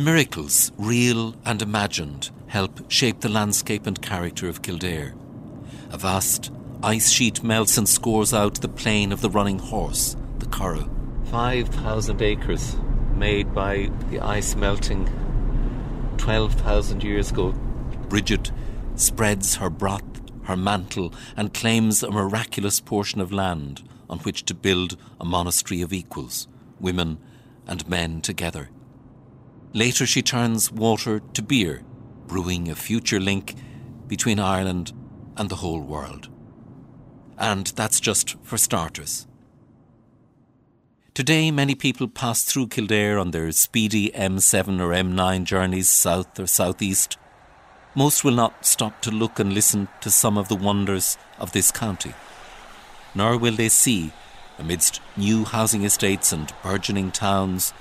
[0.00, 5.12] Miracles, real and imagined, help shape the landscape and character of Kildare.
[5.90, 6.52] A vast
[6.84, 10.88] ice sheet melts and scores out the plain of the running horse, the Curragh.
[11.32, 12.76] 5,000 acres
[13.16, 15.10] made by the ice melting
[16.18, 17.50] 12,000 years ago.
[18.08, 18.52] Bridget
[18.94, 20.04] spreads her brat,
[20.44, 25.82] her mantle, and claims a miraculous portion of land on which to build a monastery
[25.82, 26.46] of equals,
[26.78, 27.18] women
[27.66, 28.70] and men together.
[29.74, 31.82] Later, she turns water to beer,
[32.26, 33.54] brewing a future link
[34.06, 34.92] between Ireland
[35.36, 36.28] and the whole world.
[37.36, 39.26] And that's just for starters.
[41.14, 46.46] Today, many people pass through Kildare on their speedy M7 or M9 journeys south or
[46.46, 47.18] southeast.
[47.94, 51.72] Most will not stop to look and listen to some of the wonders of this
[51.72, 52.14] county.
[53.14, 54.12] Nor will they see,
[54.58, 57.72] amidst new housing estates and burgeoning towns,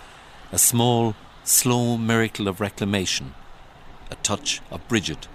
[0.51, 1.15] a small
[1.47, 3.33] slow miracle of reclamation,
[4.11, 5.29] a touch of Bridget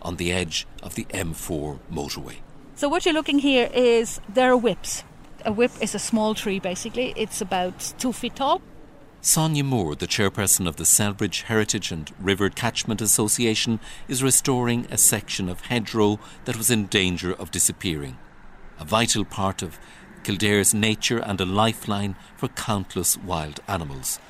[0.00, 2.36] on the edge of the M4 motorway.
[2.76, 5.02] So what you're looking here is there are whips.
[5.44, 7.12] A whip is a small tree basically.
[7.16, 8.62] It's about two feet tall.
[9.20, 14.96] Sonia Moore, the chairperson of the Celbridge Heritage and River Catchment Association, is restoring a
[14.96, 18.18] section of hedgerow that was in danger of disappearing.
[18.78, 19.80] A vital part of
[20.22, 24.20] Kildare's nature and a lifeline for countless wild animals.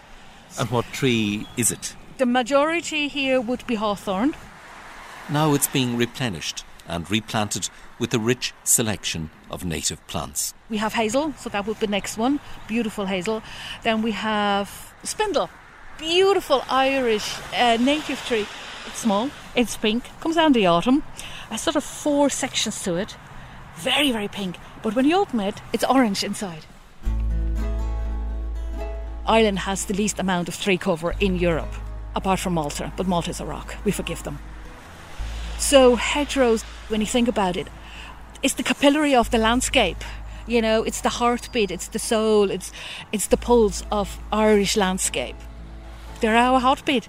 [0.59, 1.95] And what tree is it?
[2.19, 4.35] The majority here would be hawthorn.
[5.29, 10.55] Now it's being replenished and replanted with a rich selection of native plants.
[10.71, 12.41] We have hazel, so that would be the next one.
[12.69, 13.43] Beautiful hazel.
[13.83, 15.51] Then we have spindle.
[15.98, 18.47] Beautiful Irish uh, native tree.
[18.87, 21.03] It's small, it's pink, comes out in the autumn.
[21.51, 23.17] A sort of four sections to it.
[23.77, 24.57] Very, very pink.
[24.83, 26.67] But when you open it, it's orange inside.
[29.27, 31.75] Ireland has the least amount of tree cover in Europe,
[32.15, 33.75] apart from Malta, but Malta is a rock.
[33.85, 34.39] We forgive them.
[35.59, 37.67] So, hedgerows, when you think about it,
[38.42, 40.05] it's the capillary of the landscape.
[40.47, 42.70] You know, it's the heartbeat, it's the soul, it's,
[43.11, 45.36] it's the pulse of Irish landscape.
[46.20, 47.09] They're our heartbeat.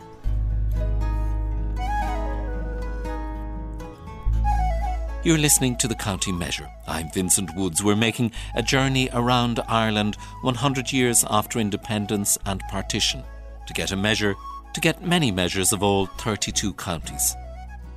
[5.27, 6.69] You're listening to the County Measure.
[6.87, 7.83] I'm Vincent Woods.
[7.83, 13.25] We're making a journey around Ireland 100 years after independence and partition
[13.67, 14.35] to get a measure,
[14.73, 17.35] to get many measures of all 32 counties.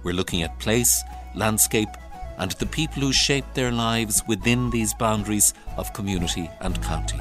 [0.02, 1.04] We're looking at place,
[1.36, 1.91] landscape,
[2.38, 7.20] and the people who shape their lives within these boundaries of community and county.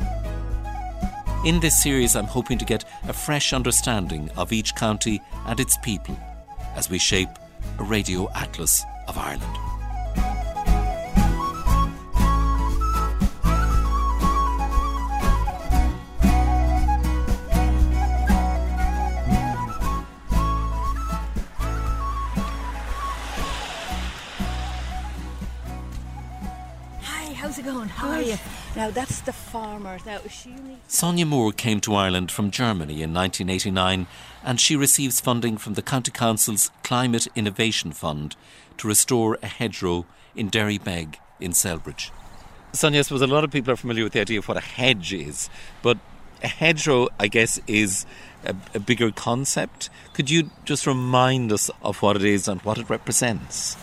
[1.46, 5.78] In this series, I'm hoping to get a fresh understanding of each county and its
[5.84, 6.18] people
[6.76, 7.30] as we shape
[7.78, 9.78] a radio atlas of Ireland.
[27.69, 27.90] Going?
[27.90, 28.38] How are you?
[28.75, 30.00] Now that's the farmer.
[30.03, 30.56] Now she
[30.88, 34.07] Sonia Moore came to Ireland from Germany in 1989
[34.44, 38.35] and she receives funding from the County Council's Climate Innovation Fund
[38.78, 42.09] to restore a hedgerow in Derrybeg in Celbridge.
[42.74, 44.62] Sonia, I suppose a lot of people are familiar with the idea of what a
[44.62, 45.47] hedge is,
[45.84, 46.00] but
[46.41, 48.08] a hedgerow, I guess, is
[48.44, 49.91] a, a bigger concept.
[50.13, 53.78] Could you just remind us of what it is and what it represents?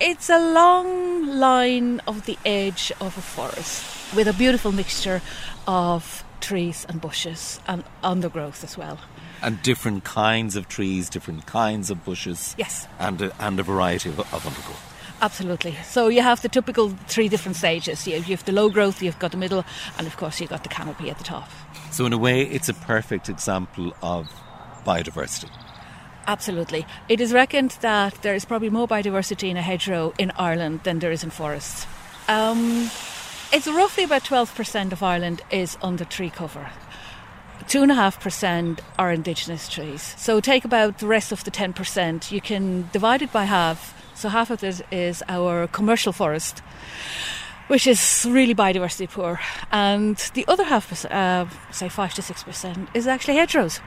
[0.00, 3.84] It's a long line of the edge of a forest
[4.16, 5.22] with a beautiful mixture
[5.68, 8.98] of trees and bushes and undergrowth as well.
[9.40, 12.56] And different kinds of trees, different kinds of bushes.
[12.58, 12.88] Yes.
[12.98, 14.94] And a, and a variety of, of undergrowth.
[15.22, 15.76] Absolutely.
[15.84, 18.06] So you have the typical three different stages.
[18.06, 19.64] You have the low growth, you've got the middle,
[19.96, 21.48] and of course you've got the canopy at the top.
[21.92, 24.28] So in a way, it's a perfect example of
[24.84, 25.50] biodiversity.
[26.26, 26.86] Absolutely.
[27.08, 30.98] It is reckoned that there is probably more biodiversity in a hedgerow in Ireland than
[31.00, 31.86] there is in forests.
[32.28, 32.90] Um,
[33.52, 36.70] it's roughly about 12% of Ireland is under tree cover.
[37.66, 40.14] 2.5% are indigenous trees.
[40.18, 43.94] So take about the rest of the 10%, you can divide it by half.
[44.14, 46.60] So half of it is our commercial forest,
[47.68, 49.40] which is really biodiversity poor.
[49.72, 53.80] And the other half, uh, say 5 to 6%, is actually hedgerows.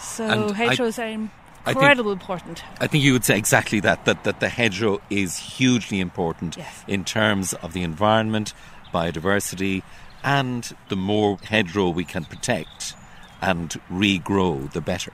[0.00, 1.30] So and hedgerows I, are
[1.66, 2.62] incredibly important.
[2.80, 6.84] I think you would say exactly that, that, that the hedgerow is hugely important yes.
[6.88, 8.54] in terms of the environment,
[8.92, 9.82] biodiversity,
[10.24, 12.94] and the more hedgerow we can protect
[13.42, 15.12] and regrow, the better.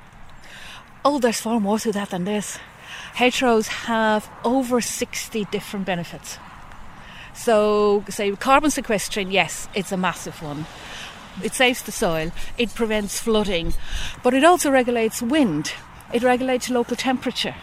[1.05, 2.59] Oh, there's far more to that than this.
[3.15, 6.39] Hedgerows have over 60 different benefits.
[7.35, 10.67] So, say, carbon sequestration, yes, it's a massive one.
[11.43, 13.75] It saves the soil, it prevents flooding,
[14.23, 15.73] but it also regulates wind,
[16.13, 17.55] it regulates local temperature.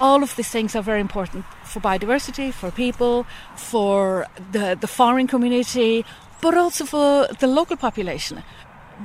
[0.00, 3.26] All of these things are very important for biodiversity, for people,
[3.56, 6.04] for the, the farming community,
[6.40, 8.42] but also for the local population.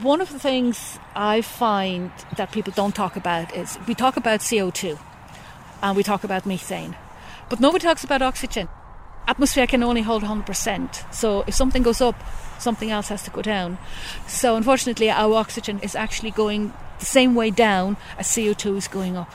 [0.01, 4.41] One of the things I find that people don't talk about is we talk about
[4.41, 4.99] CO2
[5.81, 6.95] and we talk about methane,
[7.47, 8.67] but nobody talks about oxygen.
[9.27, 12.15] Atmosphere can only hold 100%, so if something goes up,
[12.59, 13.77] something else has to go down.
[14.27, 19.17] So, unfortunately, our oxygen is actually going the same way down as CO2 is going
[19.17, 19.31] up.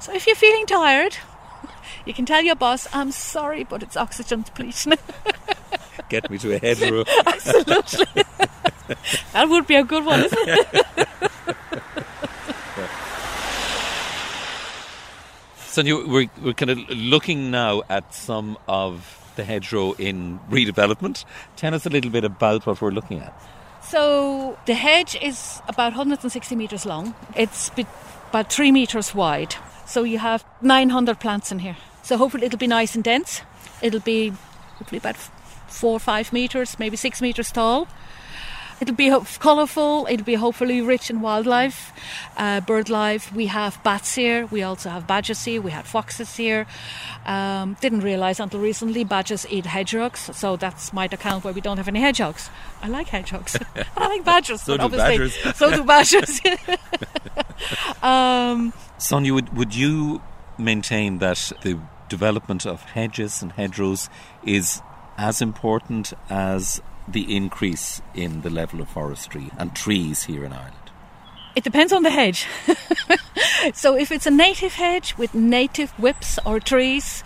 [0.00, 1.16] So, if you're feeling tired,
[2.04, 4.94] you can tell your boss, I'm sorry, but it's oxygen depletion.
[6.08, 7.04] Get me to a hedgerow.
[7.26, 8.24] Absolutely.
[9.32, 10.86] that would be a good one, isn't it?
[15.58, 21.24] so we're, we're kind of looking now at some of the hedgerow in redevelopment.
[21.56, 23.32] Tell us a little bit about what we're looking at.
[23.82, 27.14] So the hedge is about 160 metres long.
[27.34, 27.70] It's
[28.28, 29.54] about three metres wide.
[29.86, 31.76] So you have 900 plants in here.
[32.02, 33.40] So hopefully it'll be nice and dense.
[33.80, 34.32] It'll be
[34.76, 35.16] hopefully about
[35.68, 37.88] four or five metres, maybe six metres tall.
[38.80, 41.92] It'll be colourful, it'll be hopefully rich in wildlife,
[42.36, 43.32] uh, bird life.
[43.34, 46.66] We have bats here, we also have badgers here, we had foxes here.
[47.26, 51.76] Um, didn't realise until recently badgers eat hedgehogs, so that's might account why we don't
[51.76, 52.50] have any hedgehogs.
[52.82, 53.56] I like hedgehogs.
[53.96, 55.56] I like badgers, so do obviously, badgers.
[55.56, 56.40] so do badgers.
[58.02, 60.22] um, Sonia, would, would you
[60.56, 61.78] maintain that the
[62.08, 64.08] development of hedges and hedgerows
[64.44, 64.82] is
[65.16, 66.80] as important as
[67.12, 70.74] the increase in the level of forestry and trees here in Ireland?
[71.56, 72.46] It depends on the hedge.
[73.74, 77.24] so, if it's a native hedge with native whips or trees,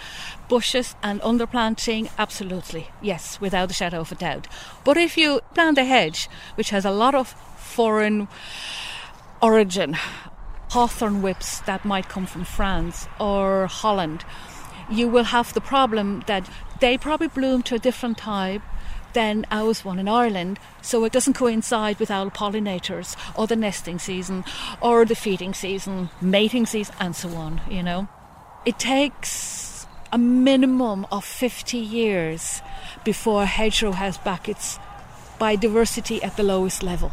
[0.48, 4.48] bushes, and underplanting, absolutely, yes, without a shadow of a doubt.
[4.84, 8.28] But if you plant a hedge which has a lot of foreign
[9.42, 9.96] origin,
[10.70, 14.24] hawthorn whips that might come from France or Holland,
[14.90, 16.48] you will have the problem that
[16.80, 18.62] they probably bloom to a different time
[19.12, 23.98] than ours one in Ireland, so it doesn't coincide with our pollinators or the nesting
[23.98, 24.44] season
[24.80, 28.08] or the feeding season, mating season, and so on, you know.
[28.64, 32.60] It takes a minimum of 50 years
[33.04, 34.78] before hedgerow has back its
[35.40, 37.10] biodiversity at the lowest level.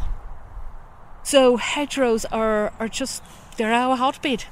[1.24, 3.24] So hedgerows are, are just,
[3.58, 4.48] they're our heartbeat.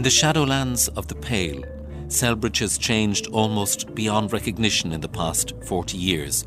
[0.00, 1.62] In the shadowlands of the Pale,
[2.06, 6.46] Celbridge has changed almost beyond recognition in the past 40 years.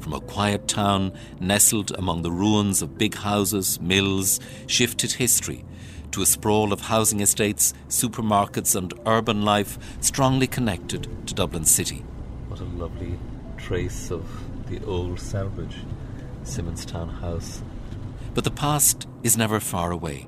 [0.00, 5.64] From a quiet town nestled among the ruins of big houses, mills, shifted history,
[6.10, 12.04] to a sprawl of housing estates, supermarkets, and urban life strongly connected to Dublin City.
[12.48, 13.16] What a lovely
[13.58, 14.26] trace of
[14.68, 15.84] the old Celbridge,
[16.42, 17.62] Simonstown House.
[18.34, 20.26] But the past is never far away.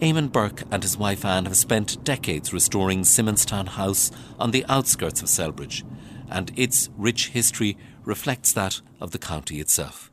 [0.00, 5.22] Eamon Burke and his wife Anne have spent decades restoring Simonstown House on the outskirts
[5.22, 5.84] of Celbridge,
[6.28, 10.10] and its rich history reflects that of the county itself.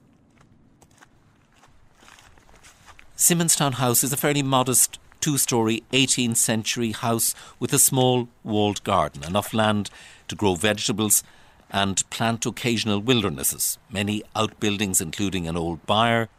[3.18, 8.84] Simonstown House is a fairly modest two story 18th century house with a small walled
[8.84, 9.90] garden, enough land
[10.28, 11.24] to grow vegetables
[11.70, 16.30] and plant occasional wildernesses, many outbuildings including an old byre,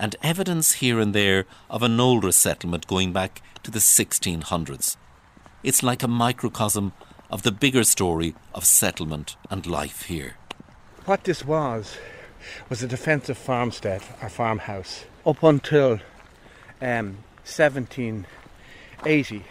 [0.00, 4.96] and evidence here and there of an older settlement going back to the 1600s.
[5.62, 6.94] It's like a microcosm
[7.30, 10.36] of the bigger story of settlement and life here.
[11.04, 11.98] What this was
[12.70, 16.00] was a defensive farmstead or farmhouse up until
[16.80, 19.44] um, 1780.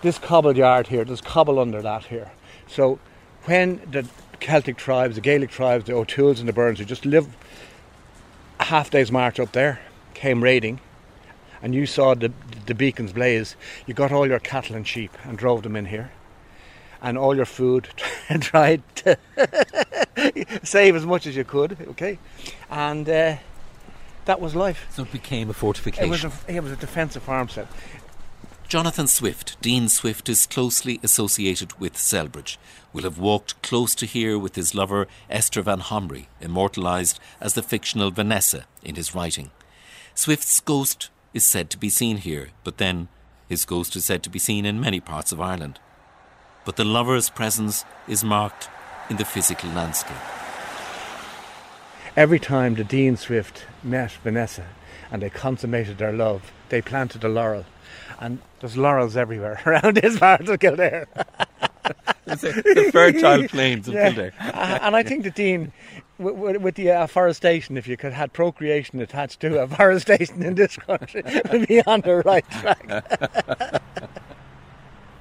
[0.00, 2.32] This cobble yard here, there's cobble under that here.
[2.66, 2.98] So
[3.44, 4.08] when the
[4.40, 7.36] Celtic tribes, the Gaelic tribes, the O'Tooles and the Byrnes who just lived
[8.62, 9.80] a half day's march up there,
[10.14, 10.80] came raiding,
[11.60, 12.32] and you saw the,
[12.66, 16.12] the beacons blaze, you got all your cattle and sheep and drove them in here.
[17.02, 17.88] And all your food
[18.28, 19.18] and tried to
[20.62, 22.20] save as much as you could, okay?
[22.70, 23.36] And uh,
[24.26, 24.86] that was life.
[24.90, 26.04] So it became a fortification.
[26.06, 27.66] It was a, it was a defensive farmstead.
[28.72, 32.56] Jonathan Swift, Dean Swift, is closely associated with Celbridge.
[32.94, 38.10] Will have walked close to here with his lover Esther Vanhomrigh, immortalised as the fictional
[38.10, 39.50] Vanessa in his writing.
[40.14, 43.08] Swift's ghost is said to be seen here, but then
[43.46, 45.78] his ghost is said to be seen in many parts of Ireland.
[46.64, 48.70] But the lover's presence is marked
[49.10, 50.16] in the physical landscape.
[52.16, 54.64] Every time the Dean Swift met Vanessa
[55.10, 57.66] and they consummated their love, they planted a laurel.
[58.20, 61.06] And there's laurels everywhere around this part of Kildare.
[62.26, 64.10] the fertile plains of Yeah.
[64.12, 64.32] Kildare.
[64.82, 65.72] And I think the Dean,
[66.18, 70.54] w- w- with the uh, afforestation, if you could had procreation attached to afforestation in
[70.54, 72.88] this country, would be on the right track.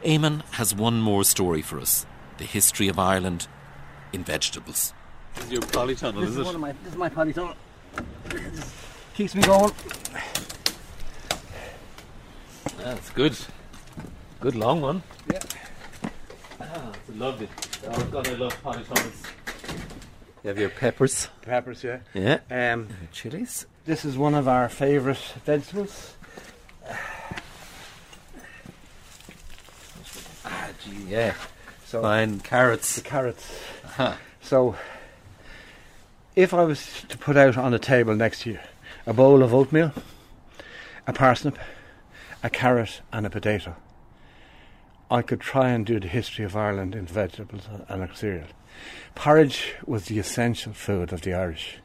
[0.04, 2.06] Eamon has one more story for us
[2.38, 3.48] the history of Ireland
[4.14, 4.94] in vegetables.
[5.50, 7.56] Your polytunnel, This is, one of my, this is my polytunnel.
[9.14, 9.72] Keeps me going.
[12.84, 13.38] That's good.
[14.40, 15.04] Good long one.
[15.32, 15.40] Yeah.
[16.60, 17.48] Ah, it's lovely.
[17.88, 19.26] Oh God, I love polytunnels.
[20.44, 21.28] You have your peppers.
[21.44, 22.00] Peppers, yeah.
[22.14, 22.40] Yeah.
[22.50, 23.68] Um, Chilies.
[23.86, 26.16] this is one of our favourite vegetables.
[30.44, 31.36] Ah, gee, yeah.
[31.86, 32.40] So Fine.
[32.40, 32.96] Carrots.
[32.96, 33.60] the carrots.
[33.86, 34.16] Huh.
[34.42, 34.76] So,
[36.36, 38.60] if I was to put out on the table next to you
[39.06, 39.92] a bowl of oatmeal,
[41.06, 41.58] a parsnip,
[42.44, 43.76] a carrot, and a potato,
[45.10, 48.48] I could try and do the history of Ireland in vegetables and a cereal.
[49.14, 51.78] Porridge was the essential food of the Irish.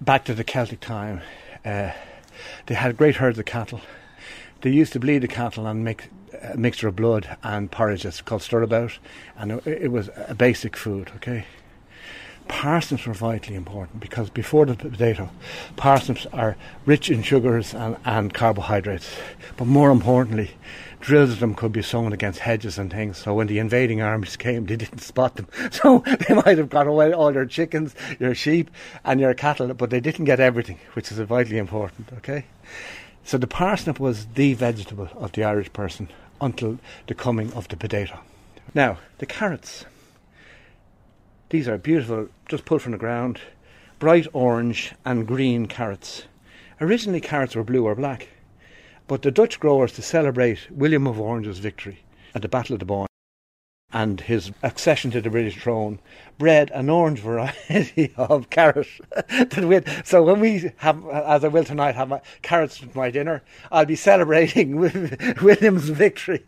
[0.00, 1.22] Back to the Celtic time,
[1.64, 1.92] uh,
[2.66, 3.80] they had great herds of cattle.
[4.60, 6.08] They used to bleed the cattle and make
[6.42, 8.98] a mixture of blood and porridge that's called stirabout,
[9.38, 11.46] and it was a basic food, okay?
[12.48, 15.30] Parsnips were vitally important because before the potato,
[15.76, 19.16] parsnips are rich in sugars and, and carbohydrates.
[19.56, 20.52] But more importantly,
[21.00, 23.18] drills of them could be sown against hedges and things.
[23.18, 25.48] So when the invading armies came, they didn't spot them.
[25.70, 28.70] So they might have got away all your chickens, your sheep,
[29.04, 32.46] and your cattle, but they didn't get everything, which is vitally important, okay?
[33.24, 36.08] So the parsnip was the vegetable of the Irish person
[36.40, 38.20] until the coming of the potato.
[38.74, 39.84] Now, the carrots.
[41.48, 43.40] These are beautiful, just pulled from the ground,
[44.00, 46.24] bright orange and green carrots.
[46.80, 48.28] Originally, carrots were blue or black,
[49.06, 52.00] but the Dutch growers, to celebrate William of Orange's victory
[52.34, 53.06] at the Battle of the Boyne
[53.92, 56.00] and his accession to the British throne,
[56.38, 58.88] bred an orange variety of carrot.
[59.28, 62.96] that we had- so when we have, as I will tonight, have my carrots with
[62.96, 66.42] my dinner, I'll be celebrating with William's victory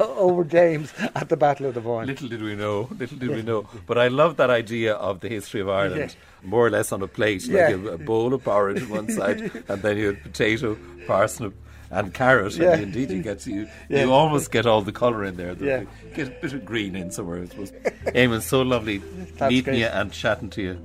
[0.00, 2.06] over James at the Battle of the Boyne.
[2.06, 3.68] Little did we know, little did we know.
[3.86, 7.06] But I love that idea of the history of Ireland, more or less on a
[7.08, 7.68] plate, like Yeah.
[7.70, 10.76] a, a bowl of porridge on one side, and then you had potato,
[11.06, 11.52] parsnip,
[11.90, 12.56] and carrot.
[12.56, 12.72] Yeah.
[12.74, 14.04] And indeed, you get you, Yeah.
[14.04, 15.54] you almost get all the colour in there.
[15.60, 15.84] Yeah.
[16.14, 17.42] Get a bit of green in somewhere.
[17.42, 17.70] It was
[18.14, 19.00] Eamon, so lovely
[19.40, 19.78] meeting great.
[19.78, 20.78] you and chatting to you.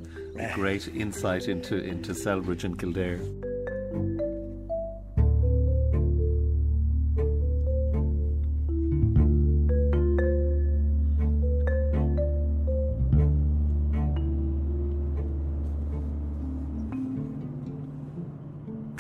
[0.55, 3.19] Great insight into into Celbridge and Kildare.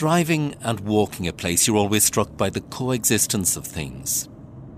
[0.03, 4.27] Driving and walking a place, you're always struck by the coexistence of things.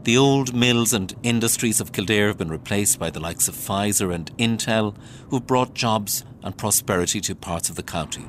[0.03, 4.13] The old mills and industries of Kildare have been replaced by the likes of Pfizer
[4.13, 4.95] and Intel,
[5.29, 8.27] who've brought jobs and prosperity to parts of the county.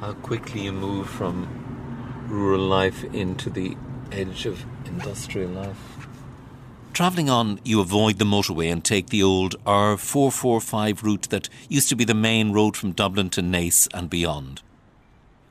[0.00, 1.46] How quickly you move from
[2.26, 3.76] rural life into the
[4.10, 6.08] edge of industrial life.
[6.92, 11.94] Travelling on, you avoid the motorway and take the old R445 route that used to
[11.94, 14.62] be the main road from Dublin to Naas and beyond.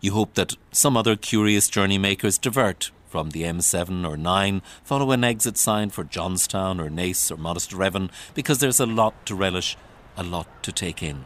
[0.04, 5.12] You hope that some other curious journey makers divert from the M7 or 9, follow
[5.12, 9.78] an exit sign for Johnstown or Naas or Monasterevin because there's a lot to relish,
[10.18, 11.24] a lot to take in.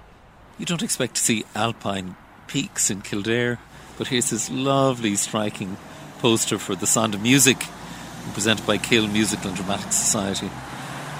[0.60, 3.58] You don't expect to see alpine peaks in Kildare,
[3.98, 5.78] but here's this lovely, striking
[6.20, 7.58] poster for the Sound of Music,
[8.34, 10.52] presented by Kill Musical and Dramatic Society.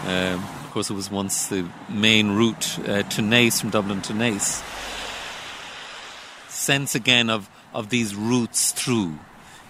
[0.06, 4.14] Um, of course, it was once the main route uh, to Naas, from Dublin to
[4.14, 4.62] Naas
[6.58, 9.20] sense again of, of these roots through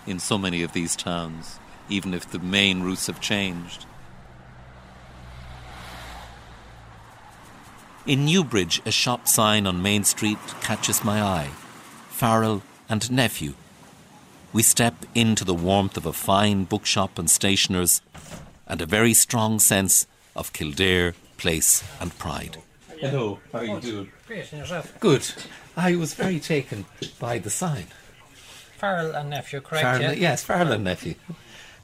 [0.05, 3.85] in so many of these towns, even if the main roots have changed.
[8.05, 11.49] In Newbridge, a shop sign on Main Street catches my eye
[12.09, 13.53] Farrell and Nephew.
[14.53, 18.01] We step into the warmth of a fine bookshop and stationer's
[18.65, 22.57] and a very strong sense of Kildare, place, and pride.
[22.99, 24.11] Hello, how are you doing?
[24.25, 24.97] Great, yourself?
[25.01, 25.29] Good.
[25.77, 26.85] I was very taken
[27.19, 27.85] by the sign.
[28.77, 29.83] Farrell and nephew, correct?
[29.83, 30.11] Farrell, yeah?
[30.11, 31.15] yes, Farrell and nephew.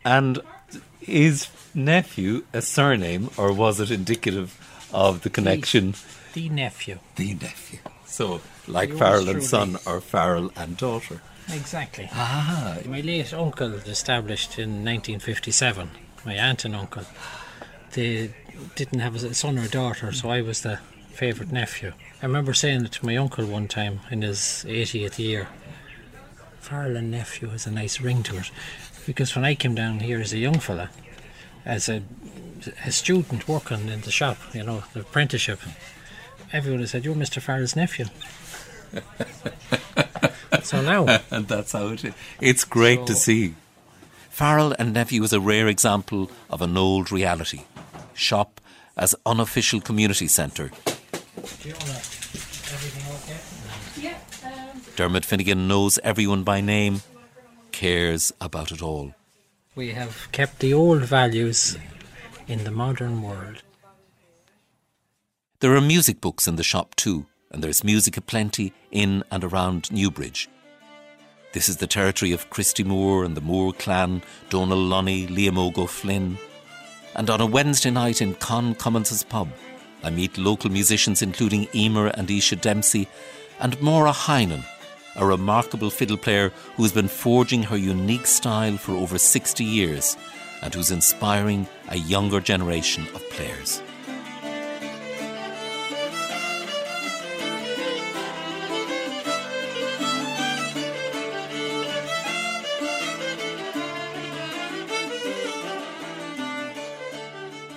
[0.04, 0.40] And
[1.02, 4.60] is nephew a surname, or was it indicative
[4.92, 5.94] of the connection?
[6.34, 7.00] The nephew.
[7.16, 7.80] The nephew.
[8.06, 11.22] So, like Yours Farrell and son, or Farrell and daughter.
[11.52, 12.10] Exactly.
[12.14, 15.90] Ah, My late uncle established in 1957.
[16.26, 17.04] My aunt and uncle.
[17.92, 18.34] They
[18.76, 20.80] didn't have a son or daughter, so I was the
[21.14, 21.94] favourite nephew.
[22.22, 25.48] I remember saying it to my uncle one time in his 80th year.
[26.60, 28.52] Farrell and nephew has a nice ring to it.
[29.06, 30.90] Because when I came down here as a young fella,
[31.66, 32.02] as a,
[32.86, 35.60] a student working in the shop, you know, the apprenticeship,
[36.52, 37.42] everyone said, You're Mr.
[37.42, 38.06] Farrell's nephew.
[40.64, 42.14] so now, and that's how it is.
[42.42, 43.56] It's great to see.
[44.30, 47.64] Farrell and Nephew is a rare example of an old reality.
[48.14, 48.60] Shop
[48.98, 50.72] as unofficial community centre.
[51.44, 54.16] Everything okay?
[54.96, 57.02] Dermot Finnegan knows everyone by name,
[57.74, 59.14] cares about it all.
[59.76, 61.78] We have kept the old values
[62.48, 63.62] in the modern world.
[65.60, 69.92] There are music books in the shop too, and there's music aplenty in and around
[69.92, 70.48] Newbridge.
[71.52, 75.78] This is the territory of Christy Moore and the Moore clan, Donal Lunny, Liam Óg
[75.78, 76.38] O'Flynn.
[77.16, 79.50] And on a Wednesday night in Con Commons' pub,
[80.04, 83.08] I meet local musicians including Emer and Isha Dempsey
[83.60, 84.64] and Maura Heinen,
[85.16, 90.18] a remarkable fiddle player who's been forging her unique style for over 60 years
[90.62, 93.82] and who's inspiring a younger generation of players.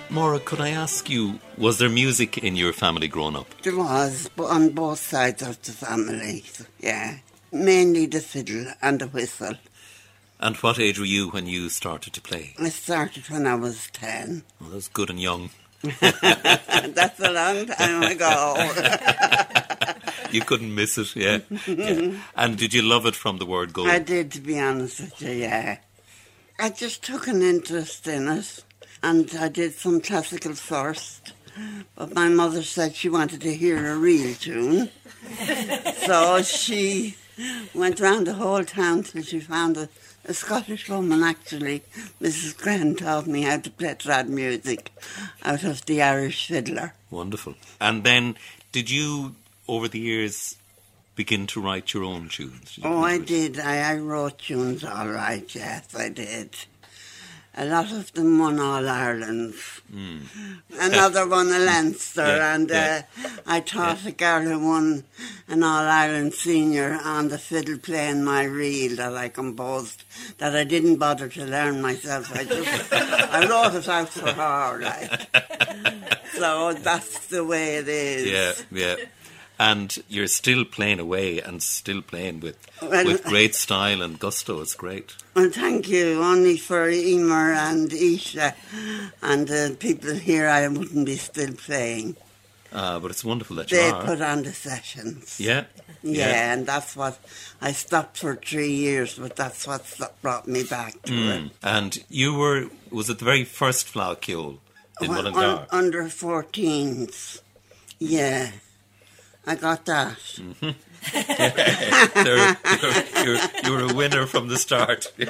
[0.09, 3.47] Maura, could I ask you, was there music in your family growing up?
[3.61, 6.43] There was, but on both sides of the family,
[6.79, 7.17] yeah.
[7.51, 9.55] Mainly the fiddle and the whistle.
[10.39, 12.53] And what age were you when you started to play?
[12.59, 14.43] I started when I was 10.
[14.61, 15.49] Well, that's good and young.
[15.81, 18.71] That's a long time ago.
[20.31, 21.39] You couldn't miss it, yeah.
[21.65, 22.19] yeah.
[22.35, 23.85] And did you love it from the word go?
[23.85, 25.77] I did, to be honest with you, yeah.
[26.59, 28.63] I just took an interest in it,
[29.03, 31.33] and I did some classical first.
[31.95, 34.89] But my mother said she wanted to hear a real tune.
[36.05, 37.15] so she
[37.73, 39.89] went round the whole town till she found a,
[40.25, 41.83] a Scottish woman, actually.
[42.21, 42.57] Mrs.
[42.57, 44.91] Grant taught me how to play trad music
[45.43, 46.93] out of the Irish fiddler.
[47.09, 47.55] Wonderful.
[47.81, 48.37] And then,
[48.71, 49.35] did you,
[49.67, 50.57] over the years,
[51.15, 52.77] begin to write your own tunes?
[52.77, 53.59] You Oh, I did.
[53.59, 56.55] I, I wrote tunes all right, yes, I did.
[57.59, 59.55] A lot of them won All Ireland.
[60.79, 62.21] Another won a Leinster.
[62.21, 63.03] Yeah, and yeah.
[63.25, 65.03] Uh, I taught a girl who won
[65.47, 70.03] an All Ireland senior on the fiddle playing my reel that I composed
[70.37, 72.31] that I didn't bother to learn myself.
[72.35, 76.13] I just I wrote it out for her, like.
[76.37, 78.65] So that's the way it is.
[78.71, 79.05] Yeah, yeah.
[79.59, 84.61] And you're still playing away and still playing with Well- with great style and gusto.
[84.61, 85.13] It's great.
[85.35, 86.21] Well, thank you.
[86.23, 88.53] Only for Emer and Isha
[89.21, 92.15] and the people here, I wouldn't be still playing.
[92.71, 94.03] Uh, but it's wonderful that you They are.
[94.05, 95.39] put on the sessions.
[95.39, 95.63] yeah,
[96.03, 97.17] Yeah, and that's what
[97.61, 99.83] I stopped for three years, but that's what
[100.21, 101.41] brought me back to it.
[101.43, 101.51] Mm.
[101.63, 104.59] And you were was it the very first Fleadh Cheoil
[105.01, 105.39] in Well, Mullingar?
[105.39, 107.39] un- under 14s.
[107.99, 108.51] Yeah,
[109.47, 110.17] I got that.
[110.37, 110.75] Mm.
[112.13, 115.11] There- you're, you're, you're a winner from the start.
[115.17, 115.29] You're,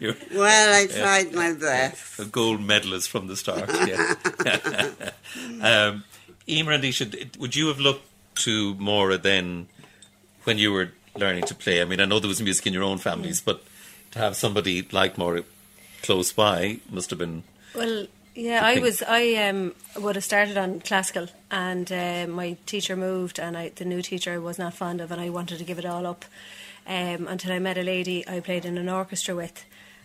[0.00, 2.18] you're Well, I tried my best.
[2.18, 3.68] a gold medalist from the start.
[3.86, 4.14] Yeah.
[5.60, 6.04] um,
[6.48, 7.06] Emer and Isha,
[7.38, 8.06] would you have looked
[8.46, 9.66] to Maura then
[10.44, 11.82] when you were learning to play?
[11.82, 13.62] I mean, I know there was music in your own families, but
[14.12, 15.42] to have somebody like Maura
[16.02, 17.42] close by must have been.
[17.74, 18.06] Well,
[18.38, 19.02] yeah, I was.
[19.02, 23.84] I um, would have started on classical, and uh, my teacher moved, and I, the
[23.84, 26.24] new teacher I was not fond of, and I wanted to give it all up.
[26.86, 29.64] Um, until I met a lady I played in an orchestra with,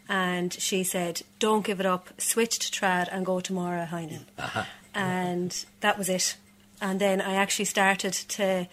[0.10, 2.10] and she said, "Don't give it up.
[2.18, 4.26] Switch to trad and go to Maura Heinen."
[4.96, 6.36] And that was it.
[6.82, 8.68] And then I actually started to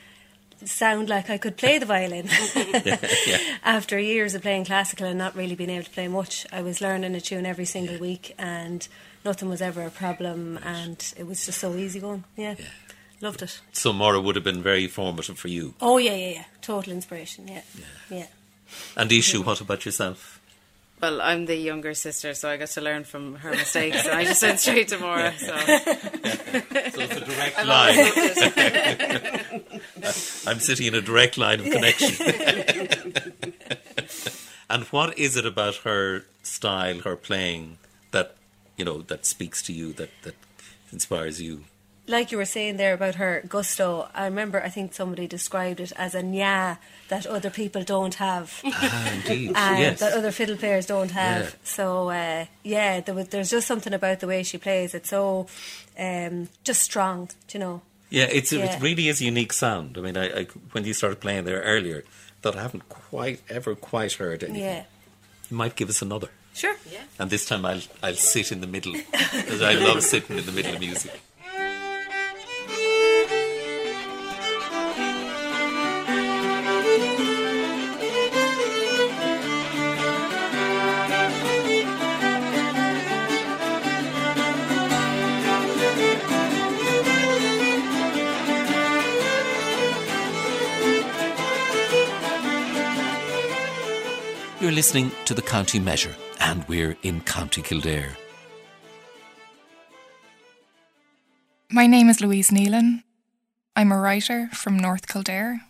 [0.64, 2.28] sound like I could play the violin.
[3.64, 6.80] After years of playing classical and not really being able to play much, I was
[6.80, 8.86] learning a tune every single week and
[9.24, 12.24] nothing was ever a problem and it was just so easy going.
[12.36, 12.54] Yeah.
[13.20, 13.60] Loved it.
[13.72, 15.74] So Maura would have been very formative for you.
[15.80, 16.44] Oh yeah, yeah, yeah.
[16.62, 17.62] Total inspiration, yeah.
[18.10, 18.16] Yeah.
[18.18, 18.26] yeah.
[18.96, 20.40] And Ishu, what about yourself?
[21.02, 24.24] Well, I'm the younger sister, so I got to learn from her mistakes, and I
[24.24, 25.32] just went straight to Maura.
[25.38, 27.98] So So it's a direct I've line.
[27.98, 30.46] always loved it.
[30.46, 32.26] I'm sitting in a direct line of connection.
[34.70, 37.89] and what is it about her style, her playing, that
[38.80, 40.34] you know that speaks to you, that that
[40.92, 41.54] inspires you?
[42.10, 45.92] like you were saying there about her gusto, I remember I think somebody described it
[45.96, 48.60] as a nya that other people don't have.
[48.64, 49.50] Ah, indeed.
[49.84, 50.00] yes.
[50.00, 51.42] that other fiddle players don't have.
[51.44, 51.50] Yeah.
[51.62, 54.94] So uh, yeah, there was, there's just something about the way she plays.
[54.94, 55.46] It's so
[55.98, 57.82] um, just strong, you know.
[58.10, 58.64] Yeah, it's Yeah.
[58.74, 59.96] it really is a unique sound.
[59.96, 62.02] I mean, I, I when you started playing there earlier,
[62.42, 64.62] that I haven't quite ever quite heard anything.
[64.62, 64.82] Yeah,
[65.50, 66.76] You might give us another, sure.
[66.90, 67.00] Yeah.
[67.18, 70.52] And this time I'll I'll sit in the middle because I love sitting in the
[70.52, 71.20] middle of music.
[94.60, 98.16] You're listening to the County Measure, and we're in County Kildare.
[101.70, 103.04] My name is Louise Nealon.
[103.76, 105.60] I'm a writer from North Kildare,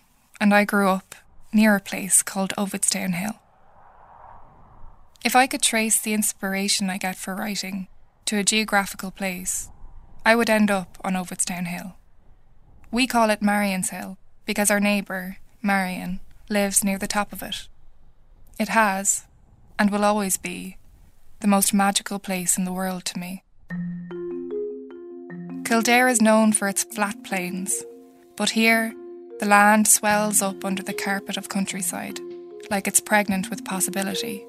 [0.41, 1.15] and I grew up
[1.53, 3.39] near a place called Ovidstown Hill.
[5.23, 7.89] If I could trace the inspiration I get for writing
[8.25, 9.69] to a geographical place,
[10.25, 11.97] I would end up on Ovidstown Hill.
[12.91, 17.69] We call it Marion's Hill because our neighbour, Marion, lives near the top of it.
[18.59, 19.25] It has,
[19.81, 20.77] and will always be,
[21.41, 23.43] the most magical place in the world to me.
[25.65, 27.83] Kildare is known for its flat plains,
[28.37, 28.93] but here
[29.39, 32.21] the land swells up under the carpet of countryside,
[32.71, 34.45] like it's pregnant with possibility.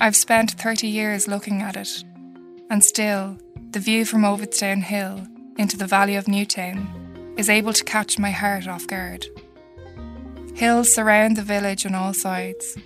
[0.00, 2.04] I've spent 30 years looking at it,
[2.70, 3.36] and still,
[3.72, 5.26] the view from Ovidstown Hill
[5.58, 9.26] into the valley of Newtown is able to catch my heart off guard.
[10.54, 12.78] Hills surround the village on all sides,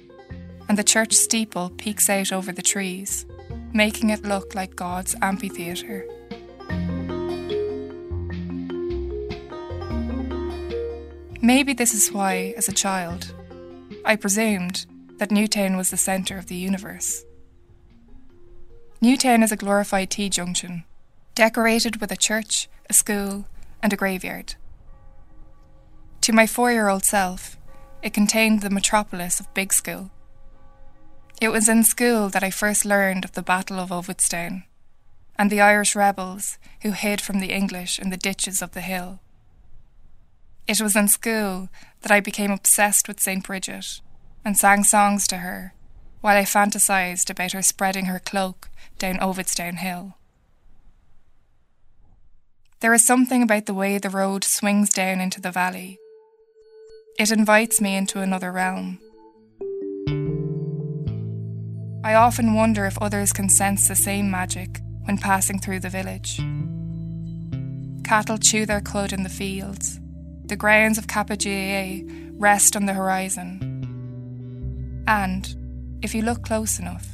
[0.70, 3.26] and the church steeple peeks out over the trees,
[3.72, 6.06] making it look like God's amphitheatre.
[11.42, 13.34] Maybe this is why, as a child,
[14.04, 14.86] I presumed
[15.18, 17.24] that Newtown was the centre of the universe.
[19.00, 20.84] Newtown is a glorified T junction,
[21.34, 23.44] decorated with a church, a school,
[23.82, 24.54] and a graveyard.
[26.20, 27.56] To my four year old self,
[28.04, 30.12] it contained the metropolis of Big School.
[31.40, 34.64] It was in school that I first learned of the Battle of Ovidstown
[35.38, 39.20] and the Irish rebels who hid from the English in the ditches of the hill.
[40.68, 41.70] It was in school
[42.02, 43.42] that I became obsessed with St.
[43.42, 44.02] Bridget
[44.44, 45.72] and sang songs to her
[46.20, 50.18] while I fantasized about her spreading her cloak down Ovidstown Hill.
[52.80, 55.98] There is something about the way the road swings down into the valley.
[57.18, 58.98] It invites me into another realm.
[62.02, 66.40] I often wonder if others can sense the same magic when passing through the village.
[68.04, 70.00] Cattle chew their cud in the fields.
[70.46, 72.06] The grounds of Cappagh GAA
[72.38, 75.04] rest on the horizon.
[75.06, 75.54] And,
[76.00, 77.06] if you look close enough,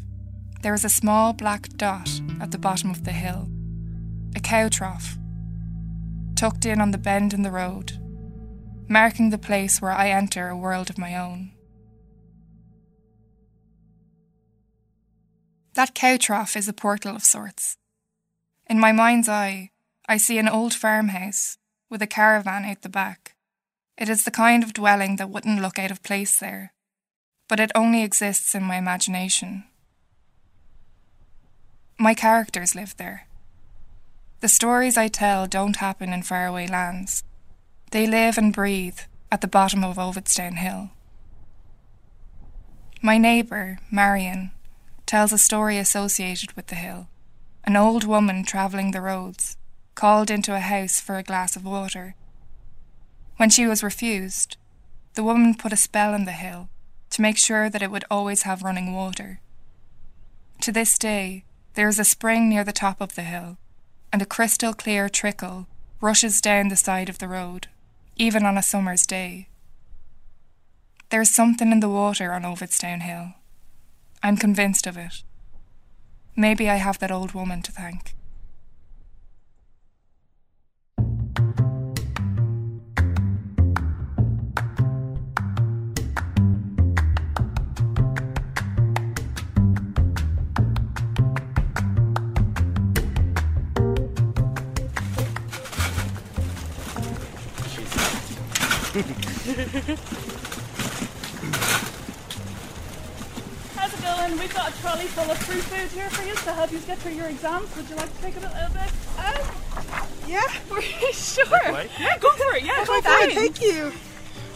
[0.62, 2.08] there is a small black dot
[2.40, 3.48] at the bottom of the hill,
[4.36, 5.18] a cow trough,
[6.36, 7.98] tucked in on the bend in the road,
[8.88, 11.55] marking the place where I enter a world of my own.
[15.76, 17.76] That cow trough is a portal of sorts.
[18.66, 19.72] In my mind's eye,
[20.08, 21.58] I see an old farmhouse
[21.90, 23.36] with a caravan out the back.
[23.98, 26.72] It is the kind of dwelling that wouldn't look out of place there,
[27.46, 29.64] but it only exists in my imagination.
[31.98, 33.26] My characters live there.
[34.40, 37.22] The stories I tell don't happen in faraway lands.
[37.90, 40.88] They live and breathe at the bottom of Ovidstown Hill.
[43.02, 44.52] My neighbour, Marion,
[45.06, 47.08] tells a story associated with the hill.
[47.64, 49.56] An old woman travelling the roads
[49.94, 52.14] called into a house for a glass of water.
[53.38, 54.56] When she was refused,
[55.14, 56.68] the woman put a spell on the hill
[57.10, 59.40] to make sure that it would always have running water.
[60.60, 63.56] To this day, there is a spring near the top of the hill,
[64.12, 65.66] and a crystal clear trickle
[66.00, 67.68] rushes down the side of the road,
[68.16, 69.48] even on a summer's day.
[71.10, 73.34] There is something in the water on Ovidstown Hill.
[74.26, 75.22] I'm convinced of it.
[76.34, 78.16] Maybe I have that old woman to thank.
[104.26, 104.40] How's it going?
[104.40, 106.98] We've got a trolley full of free food here for you to help you get
[106.98, 107.76] through your exams.
[107.76, 108.90] Would you like to take it a little bit?
[109.18, 109.34] Um,
[110.26, 111.44] Yeah, we're sure.
[112.00, 112.64] Yeah, go for it.
[112.64, 113.34] Yeah, go for it.
[113.34, 113.92] Thank you.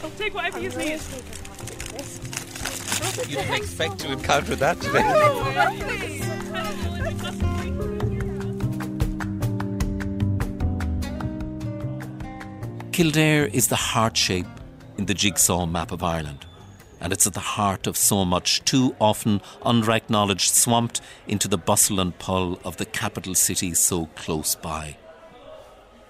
[0.02, 1.00] I'll take whatever you need.
[3.28, 5.04] You didn't expect to encounter that today.
[12.92, 14.46] Kildare is the heart shape
[14.98, 16.44] in the jigsaw map of Ireland,
[17.00, 22.00] and it's at the heart of so much too often under-acknowledged swamped into the bustle
[22.00, 24.96] and pull of the capital city so close by.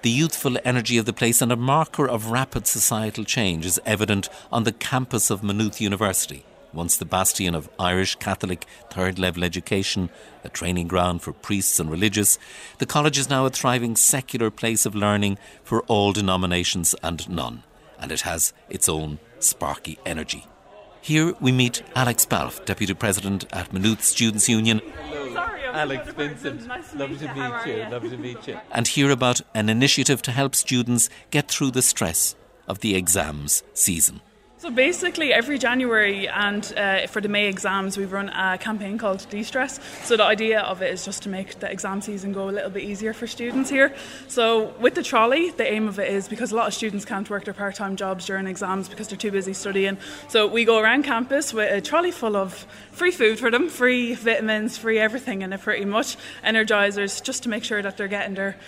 [0.02, 4.28] The youthful energy of the place and a marker of rapid societal change is evident
[4.50, 10.08] on the campus of Maynooth University, once the bastion of Irish Catholic third level education,
[10.44, 12.38] a training ground for priests and religious,
[12.78, 17.62] the college is now a thriving secular place of learning for all denominations and none,
[17.98, 20.46] and it has its own sparky energy.
[21.02, 24.80] Here we meet Alex Balfe, Deputy President at Maynooth Students' Union.
[25.32, 27.42] Sorry, Alex Vincent, Nice to lovely meet to you.
[27.42, 27.82] How meet you.
[27.84, 27.90] you?
[27.90, 28.60] Lovely to meet you.
[28.72, 32.34] and hear about an initiative to help students get through the stress
[32.68, 34.20] of the exams season.
[34.60, 39.26] So basically, every January and uh, for the May exams, we run a campaign called
[39.30, 39.80] De-Stress.
[40.04, 42.68] So the idea of it is just to make the exam season go a little
[42.68, 43.94] bit easier for students here.
[44.28, 47.30] So with the trolley, the aim of it is because a lot of students can't
[47.30, 49.96] work their part-time jobs during exams because they're too busy studying.
[50.28, 54.12] So we go around campus with a trolley full of free food for them, free
[54.12, 58.34] vitamins, free everything in it pretty much, energizers, just to make sure that they're getting
[58.34, 58.58] their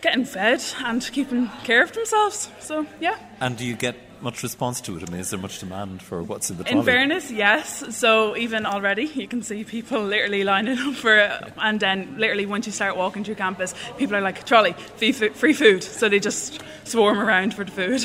[0.00, 2.50] getting fed and keeping care of themselves.
[2.60, 3.18] So yeah.
[3.40, 5.08] And do you get much response to it?
[5.08, 6.78] I mean, is there much demand for what's in the trolley?
[6.80, 7.96] In fairness, yes.
[7.96, 12.46] So even already, you can see people literally lining up for it, and then literally
[12.46, 15.84] once you start walking through campus, people are like trolley, free food, free food.
[15.84, 18.00] So they just swarm around for the food.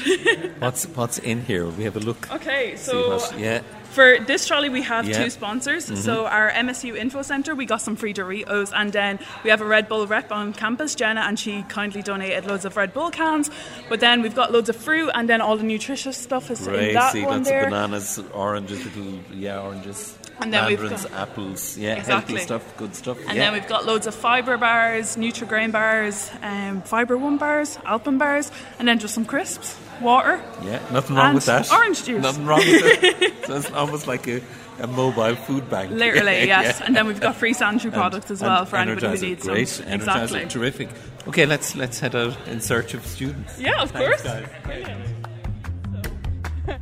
[0.60, 1.66] What's what's in here?
[1.68, 2.30] We have a look.
[2.32, 3.62] okay, so what- yeah.
[3.92, 5.24] For this trolley, we have Yeah.
[5.24, 5.90] two sponsors.
[5.90, 5.98] Mhm.
[5.98, 9.66] So our MSU Info Centre, we got some free Doritos, and then we have a
[9.66, 13.50] Red Bull rep on campus, Jenna, and she kindly donated loads of Red Bull cans.
[13.90, 16.74] But then we've got loads of fruit, and then all the nutritious stuff is in
[16.74, 16.94] Great.
[16.94, 17.64] that See, one lots there.
[17.64, 20.16] of bananas, oranges, little yeah, oranges.
[20.42, 22.36] And then we've got- apples, yeah, Exactly.
[22.36, 23.18] healthy stuff, good stuff.
[23.28, 23.44] And yeah.
[23.46, 28.50] then we've got loads of fibre bars, Nutrigrain bars, um, Fibre One bars, Alpen bars,
[28.80, 30.42] and then just some crisps, water.
[30.64, 31.72] yeah, nothing wrong and with that.
[31.72, 32.22] Orange juice.
[32.24, 33.34] Nothing wrong with it.
[33.48, 34.42] so it's almost like a,
[34.80, 35.92] a mobile food bank.
[35.92, 36.80] Literally, yes.
[36.80, 36.86] Yeah.
[36.86, 39.68] And then we've got free sanitary products as well for anybody who Energizer, needs great.
[39.68, 39.86] some.
[39.86, 40.46] Energizer, Exactly.
[40.48, 40.90] terrific.
[41.28, 43.60] Okay, let's let's head out in search of students.
[43.60, 44.46] Yeah, of Thanks, course.
[44.68, 45.06] guys.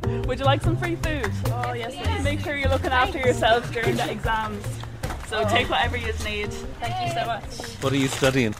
[0.26, 1.30] Would you like some free food?
[1.46, 1.94] Oh yes.
[2.22, 4.64] Make sure you're looking after yourselves during the exams.
[5.28, 6.52] So take whatever you need.
[6.80, 7.44] Thank you so much.
[7.82, 8.54] What are you studying?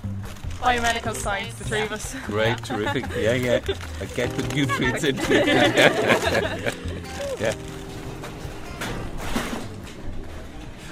[0.60, 2.14] Biomedical science, the three of us.
[2.26, 3.04] Great, terrific.
[3.16, 3.60] Yeah, yeah.
[4.00, 6.74] I get the nutrients into it.
[7.40, 7.54] yeah.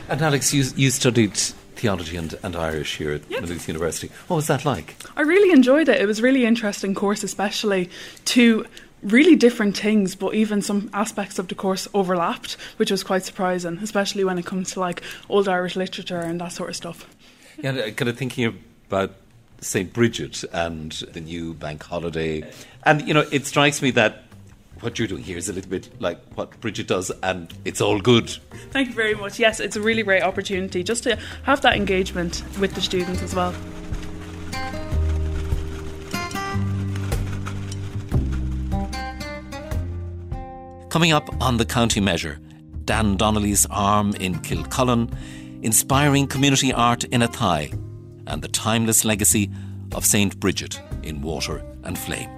[0.08, 1.36] And Alex, you, you studied
[1.76, 4.10] theology and, and Irish here at Maynooth University.
[4.28, 4.96] What was that like?
[5.16, 6.00] I really enjoyed it.
[6.00, 7.90] It was a really interesting course, especially
[8.26, 8.66] to
[9.02, 13.78] really different things, but even some aspects of the course overlapped, which was quite surprising,
[13.78, 17.08] especially when it comes to like old Irish literature and that sort of stuff.
[17.58, 19.12] Yeah, uh, kind of thinking about
[19.60, 19.92] St.
[19.92, 22.48] Bridget and the new bank holiday.
[22.84, 24.22] And, you know, it strikes me that
[24.80, 27.98] what you're doing here is a little bit like what Bridget does, and it's all
[28.00, 28.30] good.
[28.70, 29.38] Thank you very much.
[29.38, 33.34] Yes, it's a really great opportunity just to have that engagement with the students as
[33.34, 33.54] well.
[40.90, 42.38] Coming up on the county measure,
[42.84, 45.10] Dan Donnelly's arm in Kilcullen,
[45.62, 47.74] inspiring community art in Athy,
[48.26, 49.50] and the timeless legacy
[49.94, 50.38] of St.
[50.40, 52.30] Bridget in Water and Flame.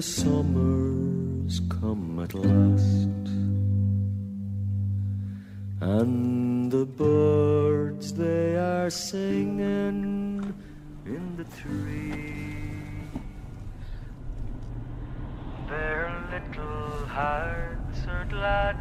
[0.00, 3.26] The summer's come at last.
[5.82, 10.54] And the birds they are singing
[11.04, 13.12] in the tree.
[15.68, 18.78] Their little hearts are glad.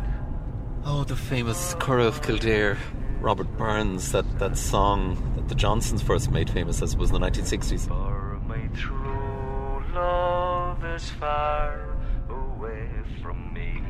[0.86, 2.78] Oh, the famous Curragh of Kildare,
[3.20, 7.30] Robert Burns, that, that song that the Johnstons first made famous as was in the
[7.30, 7.90] 1960s.
[7.90, 11.98] For my true love is far
[12.30, 12.90] away
[13.22, 13.84] from me.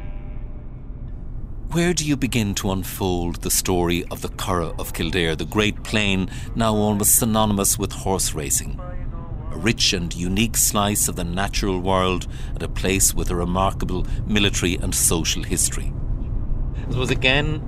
[1.71, 5.83] Where do you begin to unfold the story of the Curragh of Kildare, the great
[5.83, 8.79] plain now almost synonymous with horse racing?
[9.51, 14.07] A rich and unique slice of the natural world and a place with a remarkable
[14.25, 15.93] military and social history.
[16.89, 17.59] It was again,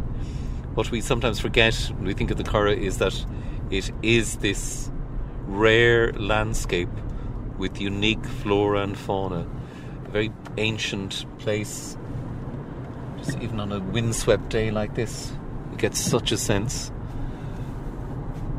[0.74, 3.26] what we sometimes forget when we think of the Curragh is that
[3.70, 4.90] it is this
[5.46, 6.90] rare landscape
[7.62, 9.48] with unique flora and fauna.
[10.06, 11.96] A very ancient place.
[13.20, 15.32] Just even on a windswept day like this,
[15.72, 16.92] you get such a sense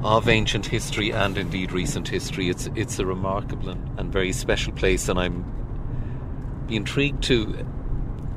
[0.05, 2.49] of ancient history and indeed recent history.
[2.49, 5.45] It's it's a remarkable and, and very special place, and I'm
[6.69, 7.67] intrigued to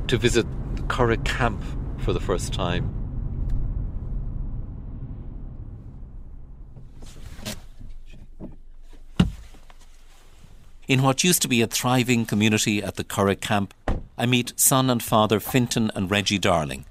[0.08, 1.64] to visit the Curragh camp
[2.00, 3.05] for the first time.
[10.88, 13.74] In what used to be a thriving community at the Curragh camp,
[14.18, 16.86] I meet son and father Fintan and Reggie Darling,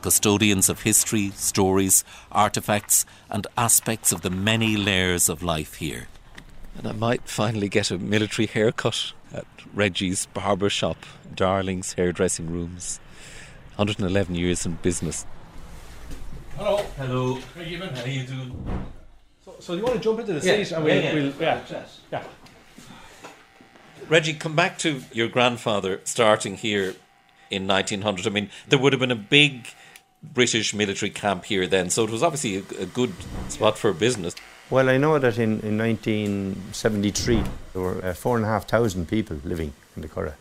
[0.00, 6.08] custodians of history, stories, artefacts, and aspects of the many layers of life here.
[6.76, 10.96] And I might finally get a military haircut at Reggie's barber shop,
[11.34, 12.98] Darling's hairdressing rooms.
[13.76, 15.26] 111 years in business.
[16.56, 16.78] Hello.
[16.96, 17.38] Hello.
[17.54, 17.94] How you doing?
[17.94, 18.86] How you doing?
[19.44, 21.14] So, so you want to jump into the Yeah, seat and we'll, yeah, yeah.
[21.14, 22.24] we'll yeah, yeah.
[24.08, 26.94] Reggie, come back to your grandfather starting here
[27.50, 28.26] in 1900.
[28.26, 29.68] I mean, there would have been a big
[30.22, 33.12] British military camp here then, so it was obviously a, a good
[33.48, 34.34] spot for business.
[34.70, 39.08] Well, I know that in, in 1973 there were uh, four and a half thousand
[39.08, 40.34] people living in the Curragh.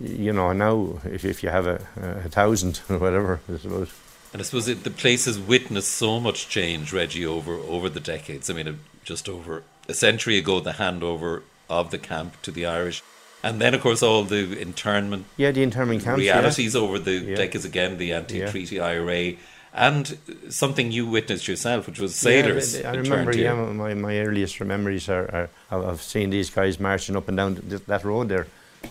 [0.00, 3.92] You know, now if, if you have a, a thousand or whatever, I suppose.
[4.32, 8.00] And I suppose it, the place has witnessed so much change, Reggie, over, over the
[8.00, 8.48] decades.
[8.50, 12.66] I mean, uh, just over a century ago, the handover of the camp to the
[12.66, 13.02] Irish.
[13.42, 16.22] And then, of course, all the internment Yeah, the internment camps.
[16.22, 16.34] yeah.
[16.34, 17.36] realities over the Yeah.
[17.36, 19.36] decades again, the anti-treaty IRA,
[19.72, 20.18] and
[20.50, 22.74] something you witnessed yourself, which was sailors.
[22.74, 23.32] Uh, yeah, I remember.
[23.36, 27.36] Yeah, my, my earliest memories are, are of- of seeing these guys marching up and
[27.36, 28.46] down that road there,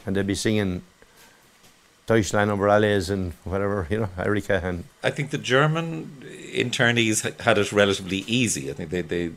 [0.05, 0.81] and they'd be singing
[2.07, 7.57] Deutschland über alles and whatever, you know, Erika and I think the German internees had
[7.57, 8.69] it relatively easy.
[8.71, 9.31] I think they they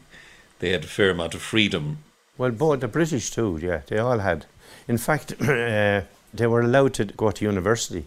[0.60, 1.98] they had a fair amount of freedom.
[2.42, 4.46] Well, both the British too, yeah, they all had.
[4.88, 6.00] In fact, uh,
[6.34, 8.04] they were allowed to go to university.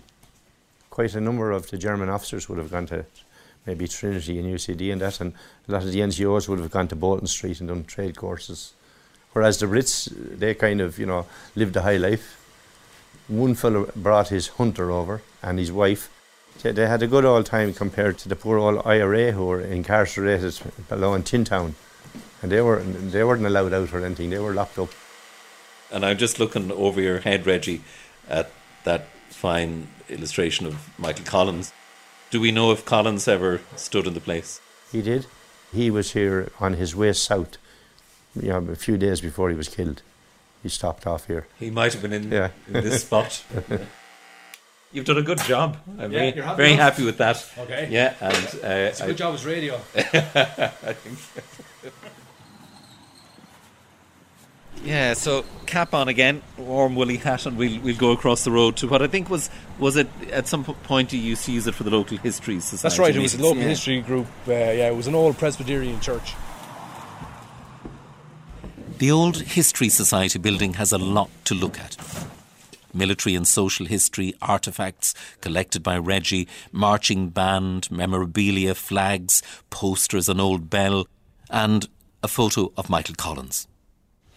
[0.90, 3.06] Quite a number of the German officers would have gone to
[3.66, 5.32] maybe Trinity and UCD and that, and
[5.70, 8.74] a lot of the NCOs would have gone to Bolton Street and done trade courses.
[9.32, 12.36] Whereas the Brits, they kind of, you know, lived a high life.
[13.30, 16.10] One fellow brought his hunter over and his wife.
[16.62, 20.60] They, had a good old time compared to the poor old IRA who were incarcerated
[20.90, 21.76] below in Tin Town.
[22.46, 24.90] And they, were, they weren't allowed out or anything, they were locked up.
[25.92, 27.82] And I'm just looking over your head, Reggie,
[28.30, 28.52] at
[28.84, 31.74] that fine illustration of Michael Collins.
[32.30, 34.62] Do we know if Collins ever stood in the place?
[34.92, 35.26] He did.
[35.74, 37.58] He was here on his way south,
[38.40, 40.04] you know, a few days before he was killed.
[40.62, 41.48] He stopped off here.
[41.60, 42.50] He might have been in, Yeah.
[42.68, 43.44] in this spot.
[44.94, 45.78] You've done a good job.
[45.98, 47.44] I'm Yeah, very, you're happy very happy with that.
[47.58, 47.88] Okay.
[47.90, 49.78] Yeah, and uh, It's a good I- job as radio.
[49.96, 51.42] I think so.
[54.84, 58.78] Yeah, so cap on again, warm woolly hat, and we'll we'll go across the road
[58.78, 61.74] to what I think was was it at some point you used to use it
[61.74, 62.82] for the local history society.
[62.84, 63.16] That's right.
[63.16, 63.56] It was a meetings?
[63.56, 64.28] local history group.
[64.48, 66.36] Uh, yeah, it was an old Presbyterian church.
[68.98, 71.98] The old History Society building has a lot to look at.
[72.94, 80.70] Military and social history, artefacts collected by Reggie, marching band, memorabilia, flags, posters, an old
[80.70, 81.08] bell,
[81.50, 81.90] and
[82.24, 83.68] a photo of Michael Collins.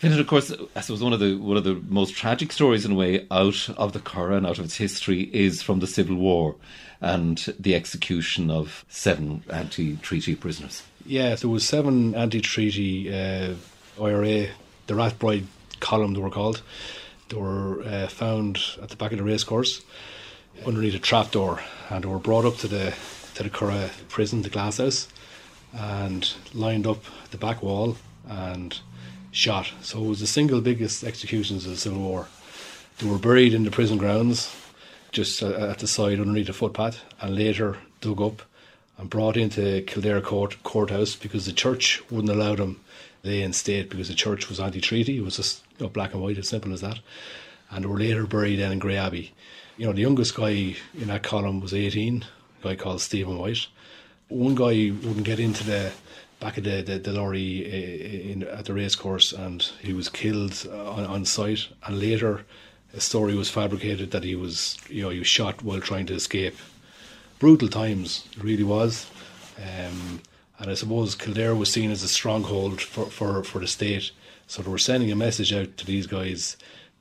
[0.01, 2.93] And of course, I suppose one of the one of the most tragic stories in
[2.93, 6.15] a way out of the Curragh and out of its history is from the Civil
[6.17, 6.55] War
[7.01, 10.85] and the execution of seven anti-treaty prisoners.
[11.05, 13.55] Yeah, there was seven anti-treaty uh,
[14.01, 14.49] IRA,
[14.87, 15.47] the Rathbride
[15.81, 16.63] column they were called.
[17.29, 19.83] They were uh, found at the back of the racecourse
[20.65, 22.95] underneath a trapdoor, and they were brought up to the
[23.35, 25.09] to the Curragh prison, the glass house,
[25.73, 27.97] and lined up the back wall
[28.29, 28.81] and
[29.38, 29.72] shot.
[29.83, 32.27] So it was the single biggest executions of the Civil War.
[32.98, 34.55] They were buried in the prison grounds,
[35.13, 38.42] just uh, at the side underneath the footpath, and later dug up
[38.98, 42.81] and brought into Kildare Court courthouse because the church wouldn't allow them
[43.23, 45.19] lay in state because the church was anti-treaty.
[45.19, 46.98] It was just you know, black and white, as simple as that.
[47.71, 49.33] And they were later buried in Grey Abbey.
[49.77, 52.25] You know, the youngest guy in that column was 18,
[52.60, 53.69] a guy called Stephen White.
[54.27, 55.92] One guy wouldn't get into the
[56.41, 60.67] back of the, the, the lorry uh, in, at the racecourse and he was killed
[60.71, 61.69] on, on site.
[61.85, 62.45] And later,
[62.95, 66.15] a story was fabricated that he was, you know, he was shot while trying to
[66.15, 66.57] escape
[67.39, 69.07] brutal times, it really was.
[69.59, 70.21] Um,
[70.59, 74.11] And I suppose Kildare was seen as a stronghold for, for, for the state.
[74.47, 76.57] So they were sending a message out to these guys.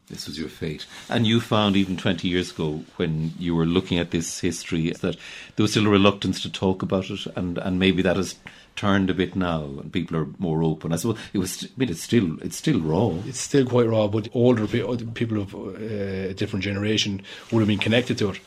[0.10, 0.86] This was your fate.
[1.10, 5.18] And you found even 20 years ago when you were looking at this history that
[5.56, 8.36] there was still a reluctance to talk about it, and, and maybe that has
[8.78, 10.94] turned a bit now and people are more open.
[10.94, 13.10] I suppose it was, I mean, it's still, it's still raw.
[13.26, 17.22] It's still quite raw, but older people of uh, a different generation
[17.52, 18.40] would have been connected to it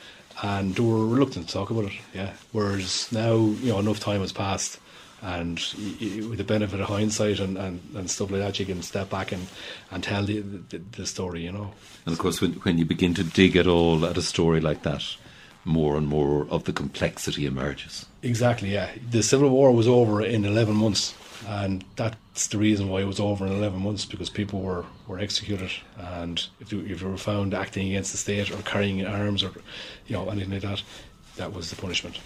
[0.42, 1.92] and they were reluctant to talk about it.
[2.14, 2.32] Yeah.
[2.52, 4.78] Whereas now, you know, enough time has passed
[5.22, 9.10] and with the benefit of hindsight and, and, and stuff like that, you can step
[9.10, 9.46] back and,
[9.90, 11.72] and tell the, the, the story, you know.
[12.06, 14.82] And of course, when, when you begin to dig at all at a story like
[14.84, 15.04] that,
[15.64, 18.06] more and more of the complexity emerges.
[18.22, 18.90] Exactly, yeah.
[19.10, 21.14] The Civil War was over in 11 months,
[21.46, 25.18] and that's the reason why it was over in 11 months because people were, were
[25.18, 25.70] executed.
[25.98, 29.52] And if you, if you were found acting against the state or carrying arms or
[30.06, 30.82] you know anything like that,
[31.36, 32.18] that was the punishment.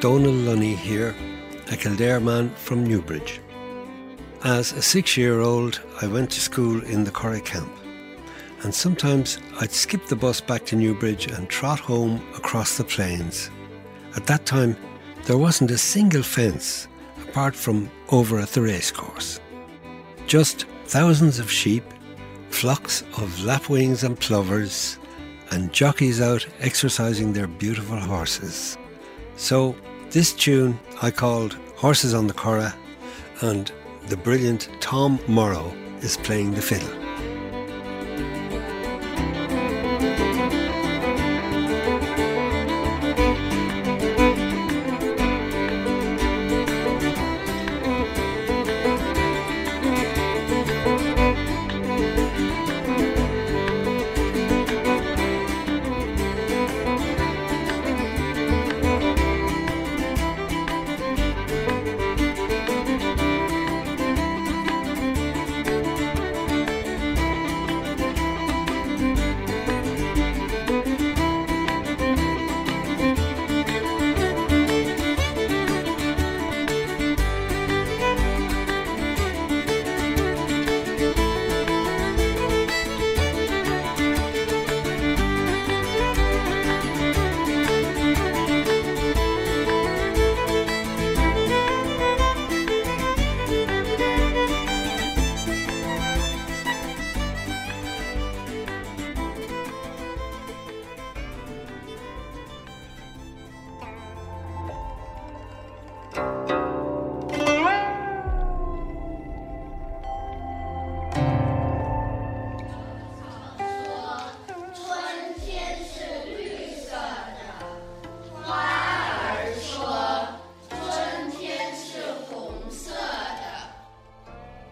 [0.00, 1.14] Donal Lunny here,
[1.70, 3.38] a Kildare man from Newbridge.
[4.42, 7.70] As a six year old, I went to school in the Curragh camp,
[8.62, 13.50] and sometimes I'd skip the bus back to Newbridge and trot home across the plains.
[14.16, 14.74] At that time,
[15.26, 16.88] there wasn't a single fence
[17.28, 19.38] apart from over at the racecourse.
[20.26, 21.84] Just thousands of sheep,
[22.48, 24.98] flocks of lapwings and plovers,
[25.50, 28.78] and jockeys out exercising their beautiful horses.
[29.36, 29.76] So,
[30.10, 32.74] this tune I called Horses on the Curragh,
[33.42, 33.70] and
[34.08, 37.09] the brilliant Tom Morrow is playing the fiddle.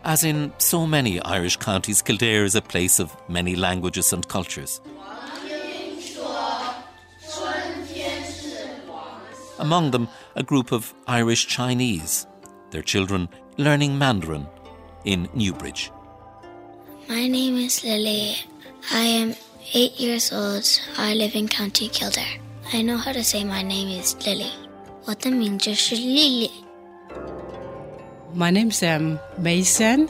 [0.08, 4.82] As in so many Irish counties, Kildare is a place of many languages and cultures.
[9.60, 12.28] Among them, a group of Irish Chinese,
[12.72, 14.46] their children learning Mandarin
[15.06, 15.92] in Newbridge.
[17.08, 18.36] My name is Lily.
[18.92, 19.36] I am
[19.74, 20.68] eight years old.
[20.98, 22.40] I live in County Kildare.
[22.74, 24.52] I know how to say my name is Lily.
[25.06, 26.52] 我的名字是丽丽。
[28.39, 30.09] My name's um, Mason.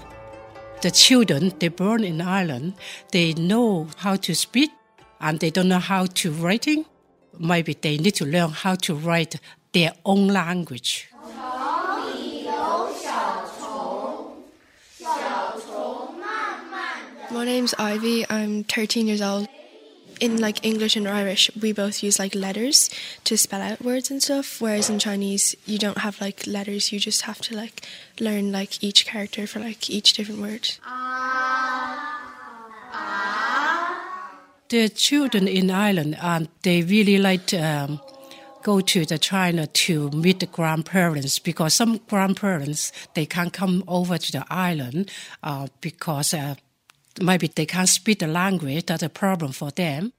[0.83, 2.75] The children, they born in Ireland,
[3.11, 4.71] they know how to speak
[5.19, 6.85] and they don't know how to writing.
[7.39, 9.41] Maybe they need to learn how to write
[9.73, 11.09] their own language.
[17.31, 18.27] My name's Ivy.
[18.29, 19.49] I'm 13 years old.
[20.21, 22.91] In like English and Irish, we both use like letters
[23.25, 24.61] to spell out words and stuff.
[24.61, 26.93] Whereas in Chinese, you don't have like letters.
[26.93, 27.87] You just have to like
[28.19, 30.71] learn like each character for like each different word.
[34.69, 38.01] The children in Ireland, and they really like um,
[38.63, 44.19] go to the China to meet the grandparents because some grandparents they can't come over
[44.19, 45.11] to the island
[45.43, 46.55] uh, because uh,
[47.22, 48.86] maybe they can't speak the language.
[48.86, 50.14] That's a problem for them.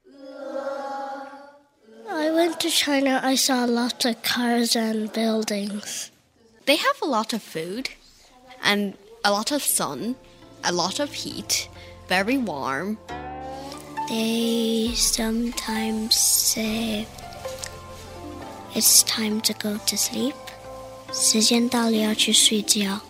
[2.11, 3.21] I went to China.
[3.23, 6.11] I saw lots of cars and buildings.
[6.67, 7.91] They have a lot of food
[8.63, 8.95] and
[9.25, 10.17] a lot of sun,
[10.63, 11.69] a lot of heat,
[12.09, 12.99] very warm.
[14.09, 17.07] They sometimes say
[18.75, 20.35] it's time to go to sleep.
[21.13, 23.01] 时间到了，要去睡觉。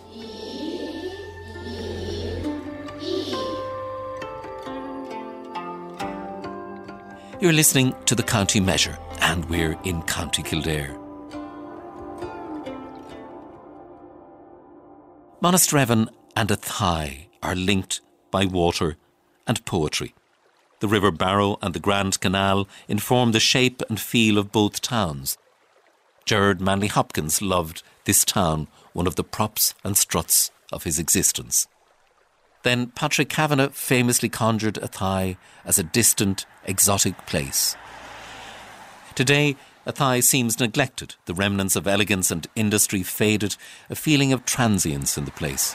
[7.40, 10.94] You're listening to the County Measure, and we're in County Kildare.
[15.42, 18.98] Monasterevin and Athy are linked by water
[19.46, 20.12] and poetry.
[20.80, 25.38] The River Barrow and the Grand Canal inform the shape and feel of both towns.
[26.26, 31.66] Gerard Manley Hopkins loved this town, one of the props and struts of his existence.
[32.62, 37.76] Then Patrick Kavanagh famously conjured Athy as a distant, exotic place.
[39.14, 39.56] Today,
[39.86, 43.56] Athy seems neglected, the remnants of elegance and industry faded,
[43.88, 45.74] a feeling of transience in the place.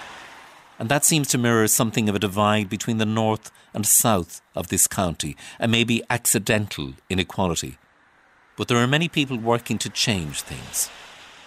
[0.78, 4.68] And that seems to mirror something of a divide between the north and south of
[4.68, 7.78] this county, a maybe accidental inequality.
[8.58, 10.90] But there are many people working to change things.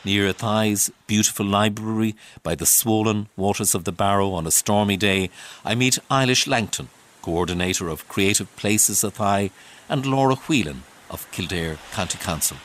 [0.04, 5.28] Near Athy's beautiful library, by the swollen waters of the Barrow on a stormy day,
[5.64, 6.88] I meet Eilish Langton,
[7.20, 9.50] coordinator of Creative Places Athy,
[9.88, 12.56] and Laura Whelan of Kildare County Council.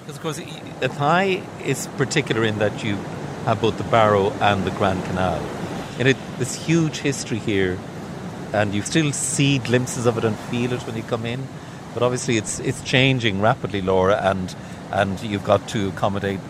[0.00, 0.38] Because, of course,
[0.80, 2.96] Athy is particular in that you
[3.46, 5.40] have both the Barrow and the Grand Canal.
[5.98, 7.78] And it, this huge history here,
[8.52, 11.46] and you still see glimpses of it and feel it when you come in.
[11.94, 14.54] But obviously, it's it's changing rapidly, Laura, and
[14.94, 16.40] and you've got to accommodate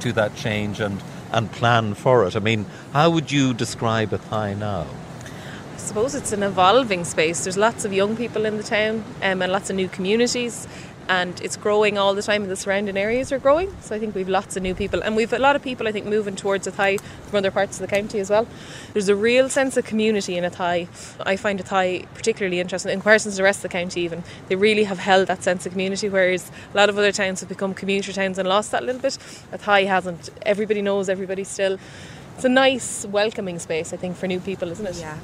[0.00, 1.00] to that change and
[1.32, 2.36] and plan for it.
[2.36, 4.86] I mean, how would you describe Athy now?
[5.74, 7.42] I suppose it's an evolving space.
[7.44, 10.68] There's lots of young people in the town um, and lots of new communities,
[11.08, 12.42] and it's growing all the time.
[12.42, 15.16] And the surrounding areas are growing, so I think we've lots of new people, and
[15.16, 17.94] we've a lot of people I think moving towards Athy from other parts of the
[17.94, 18.46] county as well.
[18.92, 20.88] There's a real sense of community in Athy.
[21.26, 24.00] I find Athy particularly interesting in comparison to the rest of the county.
[24.02, 27.40] Even they really have held that sense of community, whereas a lot of other towns
[27.40, 29.18] have become commuter towns and lost that little bit.
[29.52, 30.30] Athy hasn't.
[30.42, 31.78] Everybody knows everybody still.
[32.36, 34.96] It's a nice, welcoming space, I think, for new people, isn't it?
[34.96, 35.18] Yeah.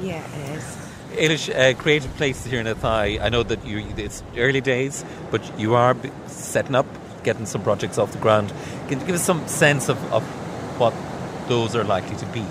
[0.00, 0.83] Yeah, it is.
[1.14, 3.20] Eilish, uh, creative places here in Athy.
[3.20, 5.96] I know that you it's early days, but you are
[6.26, 6.86] setting up,
[7.22, 8.52] getting some projects off the ground.
[8.88, 10.22] Can you give us some sense of, of
[10.78, 10.94] what
[11.48, 12.44] those are likely to be?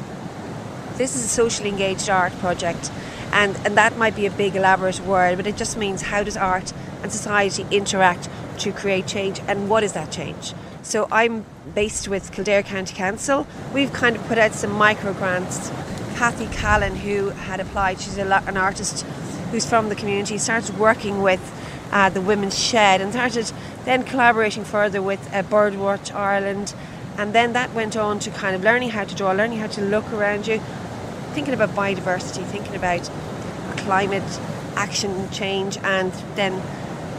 [0.95, 2.91] This is a socially engaged art project,
[3.32, 6.38] and, and that might be a big elaborate word, but it just means how does
[6.38, 10.53] art and society interact to create change, and what is that change?
[10.84, 13.47] So I'm based with Kildare County Council.
[13.74, 15.72] We've kind of put out some micro grants.
[16.14, 19.05] Kathy Callan, who had applied, she's a, an artist
[19.51, 21.41] who's from the community, started working with
[21.91, 23.51] uh, the Women's Shed and started
[23.86, 26.74] then collaborating further with uh, Birdwatch Ireland.
[27.18, 29.82] And then that went on to kind of learning how to draw, learning how to
[29.82, 30.59] look around you,
[31.34, 33.09] thinking about biodiversity, thinking about
[33.78, 34.24] climate
[34.76, 36.61] action change, and then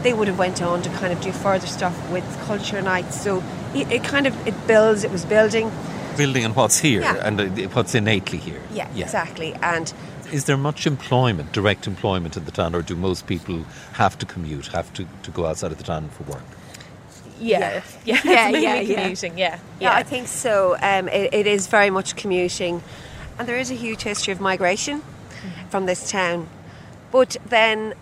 [0.03, 3.19] they would have went on to kind of do further stuff with culture nights.
[3.21, 3.43] So
[3.73, 5.03] it, it kind of it builds.
[5.03, 5.71] It was building.
[6.17, 7.27] Building on what's here Yeah.
[7.27, 8.61] and uh, what's innately here.
[8.73, 9.53] Yeah, exactly.
[9.61, 9.93] And
[10.31, 14.25] Is there much employment, direct employment in the town, or do most people have to
[14.25, 16.43] commute, have to, to go outside of the town for work?
[17.39, 18.95] Yeah, yeah, yeah, yeah, yeah.
[19.01, 19.37] commuting.
[19.37, 20.77] Yeah, Yeah, I think so.
[20.81, 22.81] Um, it, it is very much commuting,
[23.37, 25.01] and there is a huge history of migration
[25.69, 26.47] from this town.
[27.11, 27.93] But then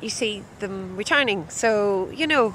[0.00, 2.54] you see them returning, so you know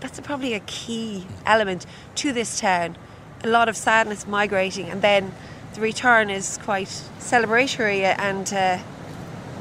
[0.00, 2.96] that's probably a key element to this town.
[3.44, 5.32] A lot of sadness migrating, and then
[5.74, 6.88] the return is quite
[7.18, 8.78] celebratory, and uh,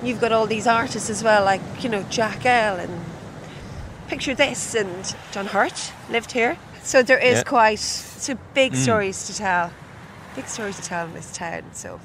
[0.03, 3.01] you've got all these artists as well, like you know Jack L and
[4.07, 6.57] picture this, and John Hurt lived here.
[6.84, 7.43] So there is Yeah.
[7.43, 8.84] quite so big Mm.
[8.84, 9.71] stories to tell,
[10.36, 11.63] big stories to tell in this town.
[11.73, 11.99] So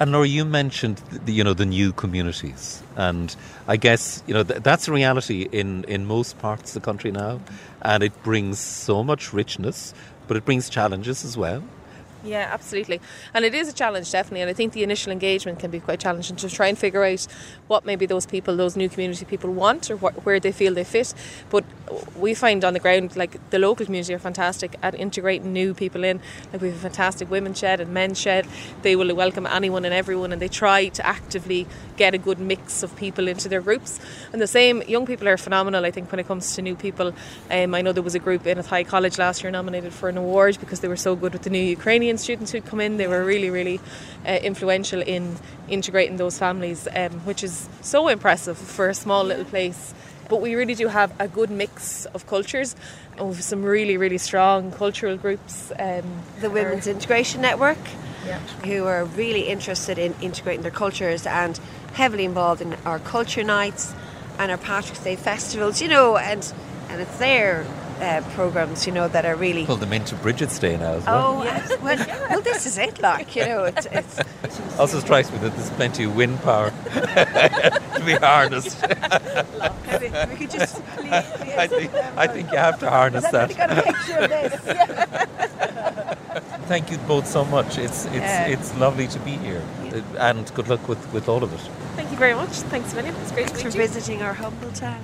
[0.00, 3.34] And Laura, you mentioned the, you know the new communities, and
[3.66, 7.10] I guess you know th- that's a reality in in most parts of the country
[7.10, 7.40] now,
[7.82, 9.92] and it brings so much richness,
[10.28, 11.64] but it brings challenges as well.
[12.28, 13.00] Yeah, absolutely.
[13.32, 14.42] And it is a challenge, definitely.
[14.42, 17.26] And I think the initial engagement can be quite challenging to try and figure out
[17.68, 20.84] what maybe those people, those new community people want or what, where they feel they
[20.84, 21.14] fit.
[21.48, 21.64] But
[22.16, 26.04] we find on the ground, like the local community are fantastic at integrating new people
[26.04, 26.20] in.
[26.52, 28.46] Like we have a fantastic women's shed and men's shed.
[28.82, 31.66] They will welcome anyone and everyone and they try to actively
[31.96, 34.00] get a good mix of people into their groups.
[34.34, 37.14] And the same, young people are phenomenal, I think, when it comes to new people.
[37.50, 40.10] Um, I know there was a group in at Athy College last year nominated for
[40.10, 42.96] an award because they were so good with the new Ukrainian students who'd come in.
[42.96, 43.80] They were really, really
[44.26, 45.36] uh, influential in
[45.68, 49.94] integrating those families, um, which is so impressive for a small little place.
[50.28, 52.76] But we really do have a good mix of cultures
[53.16, 55.72] and with some really, really strong cultural groups.
[55.78, 56.02] Um,
[56.40, 57.78] the Women's Integration Network,
[58.26, 58.38] Yeah.
[58.64, 61.58] who are really interested in integrating their cultures and
[61.94, 63.94] heavily involved in our culture nights
[64.38, 66.52] and our Patrick's Day festivals, you know, and
[66.90, 67.66] and it's their
[68.00, 69.64] uh, programs, you know, that are really.
[69.66, 71.38] Pull them into Bridget's Day now as well.
[71.38, 71.68] Oh, yes.
[71.82, 71.96] well,
[72.30, 73.86] well, this is it, like, you know, it's.
[73.90, 74.20] it's
[74.78, 78.80] Also strikes me that there's plenty of wind power to be harnessed.
[80.00, 80.76] we, we could just.
[80.96, 83.56] Please, please, I think I think you have to harness I've that.
[83.56, 84.62] got a picture of this.
[84.66, 85.24] Yeah.
[86.68, 87.76] Thank you both so much.
[87.78, 88.46] It's it's Yeah.
[88.46, 91.60] it's lovely to be here, Uh, and good luck with, with all of it.
[91.96, 92.50] Thank you very much.
[92.70, 93.14] Thanks a million.
[93.22, 93.88] It's great Thanks to for meet you.
[93.88, 95.00] visiting our humble town.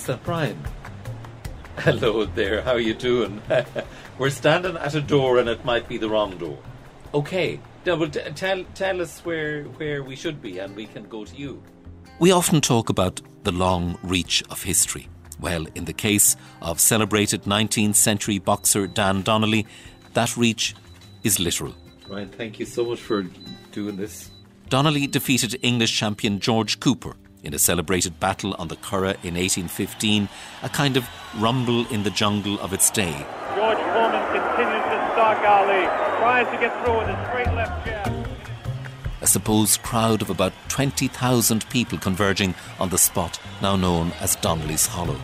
[0.00, 0.58] Is that Brian?
[1.76, 2.62] Hello there.
[2.62, 3.42] How are you doing?
[4.18, 6.58] We're standing at a door, and it might be the wrong door.
[7.12, 7.60] Okay.
[7.84, 11.36] But t- tell tell us where where we should be, and we can go to
[11.36, 11.62] you.
[12.18, 15.08] We often talk about the long reach of history.
[15.38, 19.66] Well, in the case of celebrated 19th century boxer Dan Donnelly,
[20.14, 20.74] that reach
[21.24, 21.74] is literal.
[22.08, 23.26] Brian, thank you so much for
[23.72, 24.30] doing this.
[24.70, 30.28] Donnelly defeated English champion George Cooper in a celebrated battle on the Curragh in 1815,
[30.62, 33.26] a kind of rumble in the jungle of its day.
[33.54, 35.84] George Foreman continues to stalk Ali.
[36.18, 38.26] Tries to get through with a straight left jab.
[39.22, 44.86] A supposed crowd of about 20,000 people converging on the spot now known as Donnelly's
[44.86, 45.20] Hollow.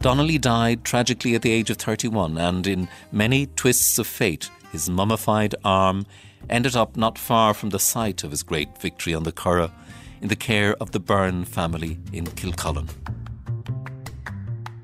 [0.00, 4.88] Donnelly died tragically at the age of 31, and in many twists of fate, his
[4.88, 6.06] mummified arm
[6.48, 9.72] ended up not far from the site of his great victory on the Curragh,
[10.20, 12.88] in the care of the Byrne family in Kilcullen.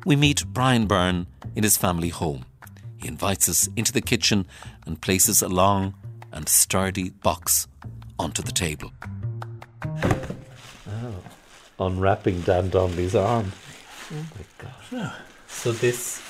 [0.05, 2.45] We meet Brian Byrne in his family home.
[2.97, 4.47] He invites us into the kitchen
[4.85, 5.95] and places a long
[6.33, 7.67] and sturdy box
[8.19, 8.93] onto the table.
[11.79, 13.53] Unwrapping Dan Donnelly's arm.
[14.13, 15.13] Oh my God.
[15.49, 16.23] So this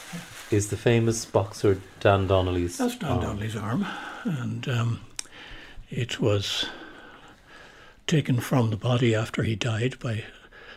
[0.51, 3.21] is the famous boxer Dan Donnelly's That's Dan arm.
[3.21, 3.87] Donnelly's arm,
[4.25, 5.01] and um,
[5.93, 6.65] it was
[8.07, 10.25] taken from the body after he died by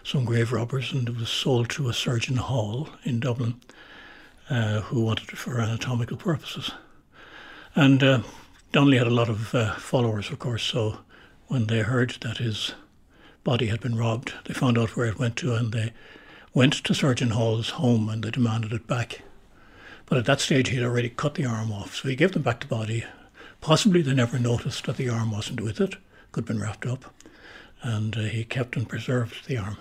[0.03, 3.55] some grave robbers, and it was sold to a surgeon hall in Dublin,
[4.49, 6.71] uh, who wanted it for anatomical purposes.
[7.75, 8.21] And uh,
[8.73, 10.99] Donnelly had a lot of uh, followers, of course, so
[11.47, 12.73] when they heard that his
[13.45, 15.93] body had been robbed, they found out where it went to, and they
[16.53, 19.21] went to Surgeon Hall's home and they demanded it back.
[20.07, 22.41] But at that stage, he had already cut the arm off, so he gave them
[22.41, 23.05] back the body.
[23.65, 25.95] Possibly they never noticed that the arm wasn't with it,
[26.31, 27.05] could have been wrapped up,
[27.81, 29.77] and uh, he kept and preserved the arm.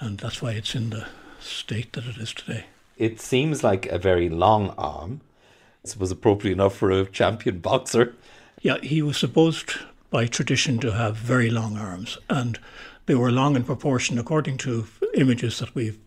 [0.00, 1.06] And that's why it's in the
[1.38, 2.64] state that it is today.
[2.96, 5.20] It seems like a very long arm.
[5.84, 8.14] I suppose appropriate enough for a champion boxer.
[8.62, 9.72] Yeah, he was supposed
[10.08, 12.58] by tradition to have very long arms, and
[13.04, 15.98] they were long in proportion according to images that we've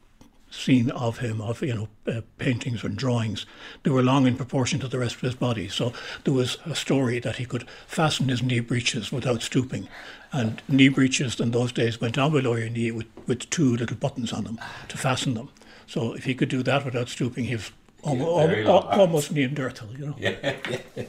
[0.50, 3.46] seen of him, of you know uh, paintings and drawings.
[3.84, 5.68] They were long in proportion to the rest of his body.
[5.68, 5.94] So
[6.24, 9.88] there was a story that he could fasten his knee breeches without stooping,
[10.32, 13.98] and knee breeches in those days went down below your knee with, with two little
[13.98, 15.50] buttons on them to fasten them.
[15.86, 17.72] So if he could do that without stooping, he was
[18.04, 19.00] almost, arms.
[19.00, 20.16] almost Neanderthal, you know.
[20.18, 20.36] Yeah,
[20.70, 21.06] yeah.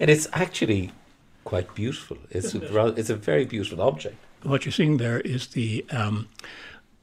[0.00, 0.92] and it's actually
[1.44, 2.18] quite beautiful.
[2.30, 4.16] It's a, it's a very beautiful object.
[4.42, 6.28] What you're seeing there is the um,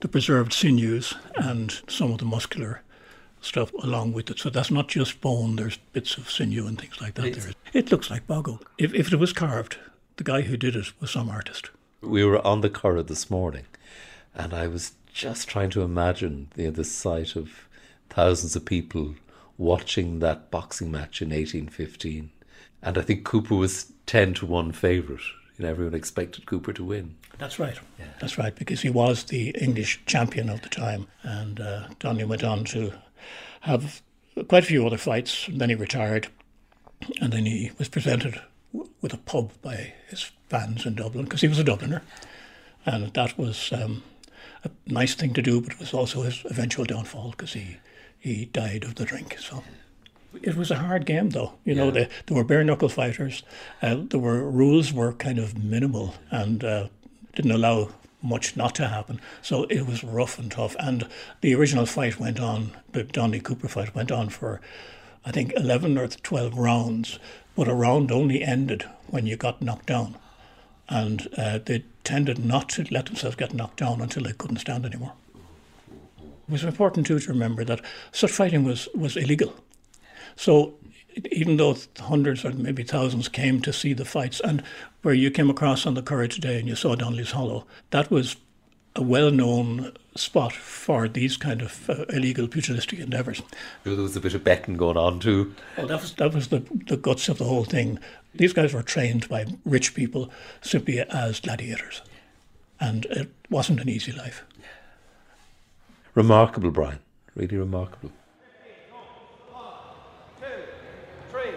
[0.01, 2.81] the preserved sinews and some of the muscular
[3.41, 4.39] stuff along with it.
[4.39, 5.55] So that's not just bone.
[5.55, 7.25] There's bits of sinew and things like that.
[7.25, 7.53] It's- There.
[7.73, 8.71] It looks like bog oak.
[8.77, 9.77] If if it was carved,
[10.17, 11.69] the guy who did it was some artist.
[12.01, 13.65] We were on the Curragh this morning,
[14.33, 17.67] and I was just trying to imagine the, the sight of
[18.09, 19.15] thousands of people
[19.57, 22.31] watching that boxing match in 1815.
[22.81, 25.21] And I think Cooper was 10 to 1 favourite.
[25.57, 27.15] You know, everyone expected Cooper to win.
[27.37, 27.77] That's right.
[27.97, 28.05] Yeah.
[28.19, 31.07] That's right, because he was the English champion of the time.
[31.23, 32.93] And uh, Donnelly went on to
[33.61, 34.01] have
[34.47, 35.47] quite a few other fights.
[35.47, 36.27] And then he retired.
[37.21, 38.41] And then he was presented
[38.73, 42.01] w- with a pub by his fans in Dublin, because he was a Dubliner.
[42.85, 44.03] And that was um,
[44.63, 47.77] a nice thing to do, but it was also his eventual downfall, because he,
[48.19, 49.37] he died of the drink.
[49.39, 49.63] So.
[50.41, 51.53] It was a hard game, though.
[51.63, 51.91] You know, Yeah.
[51.91, 53.43] they, there were bare knuckle fighters.
[53.81, 56.87] Uh, there were rules were kind of minimal and uh,
[57.35, 57.89] didn't allow
[58.21, 59.19] much not to happen.
[59.41, 60.75] So it was rough and tough.
[60.79, 61.07] And
[61.41, 62.71] the original fight went on.
[62.91, 64.61] The Donnelly Cooper fight went on for,
[65.25, 67.19] I think, eleven or twelve rounds.
[67.55, 70.17] But a round only ended when you got knocked down,
[70.89, 74.85] and uh, they tended not to let themselves get knocked down until they couldn't stand
[74.85, 75.13] anymore.
[76.47, 77.81] It was important too to remember that
[78.11, 79.53] such fighting was was illegal.
[80.35, 80.75] So
[81.31, 84.61] even though hundreds or maybe thousands came to see the fights, and
[85.01, 88.35] where you came across on the Curragh today and you saw Donnelly's Hollow, that was
[88.95, 93.41] a well-known spot for these kind of uh, illegal pugilistic endeavours.
[93.83, 95.53] There was a bit of betting going on too.
[95.77, 97.99] Well, that was that was the, the guts of the whole thing.
[98.33, 100.31] These guys were trained by rich people
[100.61, 102.01] simply as gladiators,
[102.79, 104.43] and it wasn't an easy life.
[106.13, 106.99] Remarkable, Brian.
[107.35, 108.11] Really remarkable.
[111.29, 111.51] three,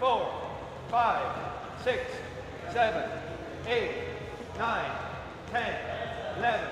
[0.00, 0.28] four,
[0.94, 1.36] five,
[1.82, 2.04] six,
[2.72, 3.10] seven,
[3.66, 3.90] eight,
[4.56, 4.92] nine,
[5.50, 5.74] ten,
[6.38, 6.68] eleven,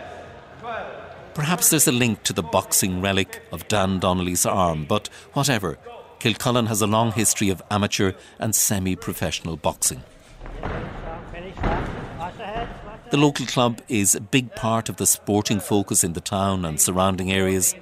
[0.61, 1.35] twelve.
[1.35, 5.77] Perhaps there's a link to the boxing relic of Dan Donnelly's arm, but whatever,
[6.20, 10.05] Kilcullen has a long history of amateur and semi professional boxing.
[13.11, 16.81] The local club is a big part of the sporting focus in the town and
[16.81, 17.75] surrounding areas.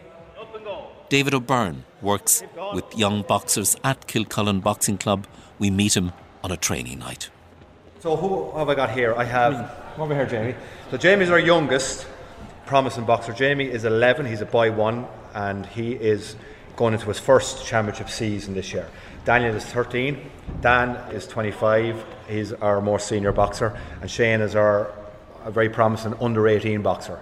[1.10, 5.26] David O'Byrne works with young boxers at Kilcullen Boxing Club.
[5.58, 6.12] We meet him
[6.42, 7.30] on a training night.
[8.00, 9.14] So who have I got here?
[9.14, 9.54] I have
[9.94, 10.54] come over here, Jamie.
[10.90, 12.06] So Jamie's our youngest
[12.66, 13.32] promising boxer.
[13.32, 14.26] Jamie is 11.
[14.26, 16.36] He's a boy one, and he is
[16.76, 18.88] going into his first championship season this year.
[19.24, 20.30] Daniel is 13.
[20.62, 22.04] Dan is 25.
[22.28, 24.92] He's our more senior boxer, and Shane is our
[25.44, 27.18] a very promising under 18 boxer.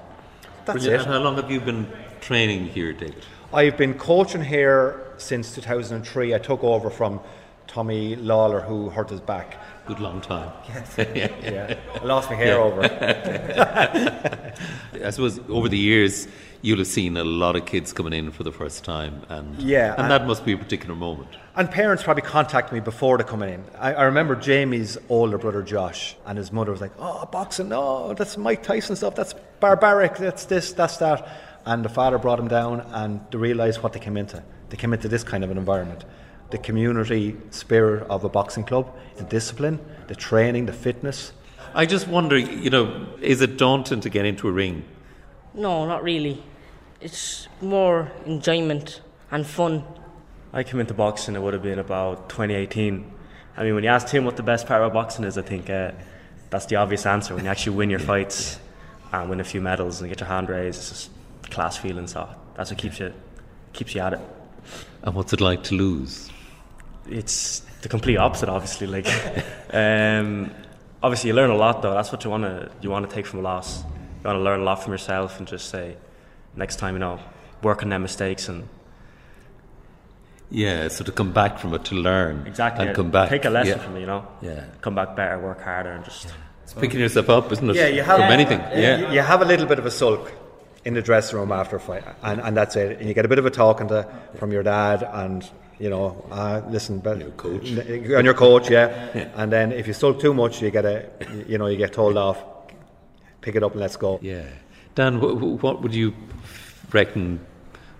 [0.64, 1.02] That's Brilliant.
[1.02, 1.04] it.
[1.06, 1.86] And how long have you been
[2.20, 3.24] training here, David?
[3.52, 6.34] I've been coaching here since 2003.
[6.34, 7.20] I took over from
[7.68, 9.56] Tommy Lawler, who hurt his back.
[9.86, 10.50] Good long time.
[10.68, 10.94] Yes.
[11.42, 11.76] yeah.
[12.00, 12.92] I lost my hair over it.
[15.04, 16.26] I suppose over the years
[16.62, 19.92] you'll have seen a lot of kids coming in for the first time, and Yeah,
[19.92, 21.28] and and- that must be a particular moment.
[21.56, 23.64] And parents probably contact me before they're coming in.
[23.78, 27.68] I, I remember Jamie's older brother Josh, and his mother was like, "Oh, boxing!
[27.70, 29.14] No, that's Mike Tyson stuff.
[29.16, 30.16] That's barbaric.
[30.16, 30.72] That's this.
[30.72, 31.26] That's that."
[31.66, 34.40] And the father brought him down, and they realised what they came into.
[34.70, 36.04] They came into this kind of an environment,
[36.50, 41.32] the community spirit of a boxing club, the discipline, the training, the fitness.
[41.74, 44.84] I just wonder, you know, is it daunting to get into a ring?
[45.54, 46.42] No, not really.
[47.00, 49.84] It's more enjoyment and fun.
[50.52, 53.12] I came into boxing, it would have been about 2018.
[53.56, 55.68] I mean, when you ask him what the best part of boxing is, I think
[55.68, 55.92] uh,
[56.48, 57.34] that's the obvious answer.
[57.34, 58.58] When you actually win your fights
[59.12, 61.10] and win a few medals and get your hand raised, it's just
[61.50, 62.06] class feeling.
[62.06, 63.12] So that's what keeps you
[63.72, 64.20] keeps you at it.
[65.02, 66.27] And what's it like to lose?
[67.10, 68.86] It's the complete opposite, obviously.
[68.86, 69.06] Like,
[69.72, 70.50] um,
[71.02, 71.94] obviously, you learn a lot though.
[71.94, 73.82] That's what you want to you want to take from a loss.
[73.82, 75.96] You want to learn a lot from yourself and just say,
[76.56, 77.20] next time, you know,
[77.62, 78.68] work on their mistakes and
[80.50, 83.50] Yeah, so to come back from it to learn exactly and come back, take a
[83.50, 83.84] lesson yeah.
[83.84, 84.00] from it.
[84.00, 84.64] You know, Yeah.
[84.80, 86.32] come back better, work harder, and just
[86.64, 87.76] It's picking yourself up, isn't it?
[87.76, 88.60] Yeah, you have from anything.
[88.74, 90.32] You- Yeah, you have a little bit of a sulk
[90.84, 92.98] in the dressing room after a fight, and, and that's it.
[92.98, 94.06] And you get a bit of a talking to
[94.38, 95.48] from your dad, and
[95.78, 99.10] you know, uh, listen, but your coach, and your coach, yeah.
[99.14, 99.28] Yeah.
[99.36, 101.08] And then if you sulk too much, you get a,
[101.46, 102.42] you know, you get told off.
[103.40, 104.18] Pick it up and let's go.
[104.20, 104.42] Yeah.
[104.94, 106.12] Dan, wh- wh- what would you
[106.92, 107.38] reckon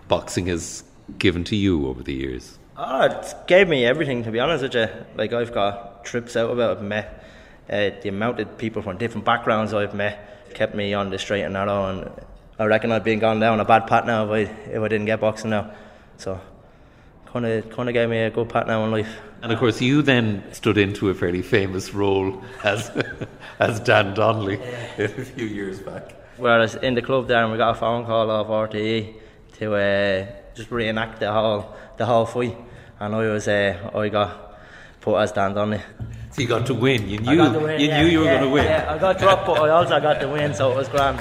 [0.08, 0.82] boxing has
[1.18, 2.58] given to you over the years?
[2.76, 4.88] Oh, it gave me everything, to be honest with you.
[5.16, 7.24] Like, I've got trips out of it, I've met
[7.70, 11.42] uh, the amount of people from different backgrounds I've met, kept me on the straight
[11.42, 12.10] and narrow, and
[12.58, 15.06] I reckon I'd been gone down a bad path now if I, if I didn't
[15.06, 15.72] get boxing now.
[16.16, 16.40] So,
[17.32, 19.20] kind of kind of gave me a good path now in life.
[19.42, 22.90] And of course, you then stood into a fairly famous role as
[23.58, 24.60] as Dan Donnelly
[24.98, 26.14] a few years back.
[26.36, 29.14] Whereas in the club there, and we got a phone call off RTE
[29.58, 32.56] to uh, just reenact the whole the whole fight,
[33.00, 34.60] and I was uh, I got
[35.00, 35.82] put as Dan Donnelly.
[36.32, 37.08] So you got to win.
[37.08, 38.64] You knew win, you yeah, knew you were yeah, going to win.
[38.64, 41.20] Yeah, I got dropped, but I also got the win, so it was grand.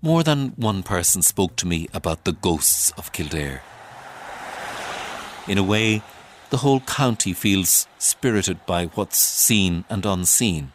[0.00, 3.62] More than one person spoke to me about the ghosts of Kildare.
[5.48, 6.02] In a way,
[6.50, 10.72] the whole county feels spirited by what's seen and unseen.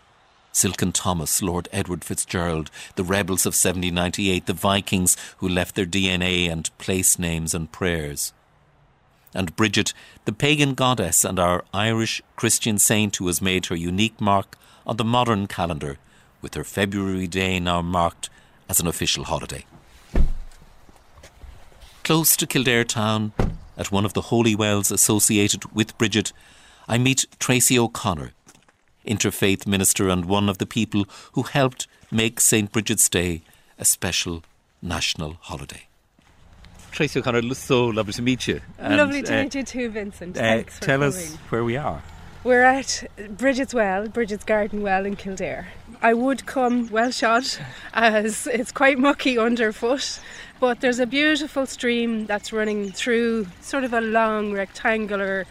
[0.51, 6.51] Silken Thomas, Lord Edward Fitzgerald, the rebels of 1798, the Vikings who left their DNA
[6.51, 8.33] and place names and prayers.
[9.33, 9.93] And Bridget,
[10.25, 14.97] the pagan goddess and our Irish Christian saint who has made her unique mark on
[14.97, 15.97] the modern calendar,
[16.41, 18.29] with her February day now marked
[18.69, 19.65] as an official holiday.
[22.03, 23.31] Close to Kildare town,
[23.77, 26.33] at one of the holy wells associated with Bridget,
[26.87, 28.31] I meet Tracy O'Connor,
[29.07, 32.71] interfaith minister and one of the people who helped make St.
[32.71, 33.41] Bridget's Day
[33.79, 34.43] a special
[34.81, 35.87] national holiday.
[36.91, 38.61] Tracy O'Connor, so lovely to meet you.
[38.79, 40.37] Lovely to meet you too, Vincent.
[40.37, 41.07] uh, Thanks for tell coming.
[41.15, 42.03] us where we are.
[42.43, 45.69] We're at Bridget's Well, Bridget's Garden Well in Kildare.
[46.01, 47.45] I would come well shod
[47.93, 50.19] as it's quite mucky underfoot,
[50.59, 55.45] but there's a beautiful stream that's running through sort of a long rectangular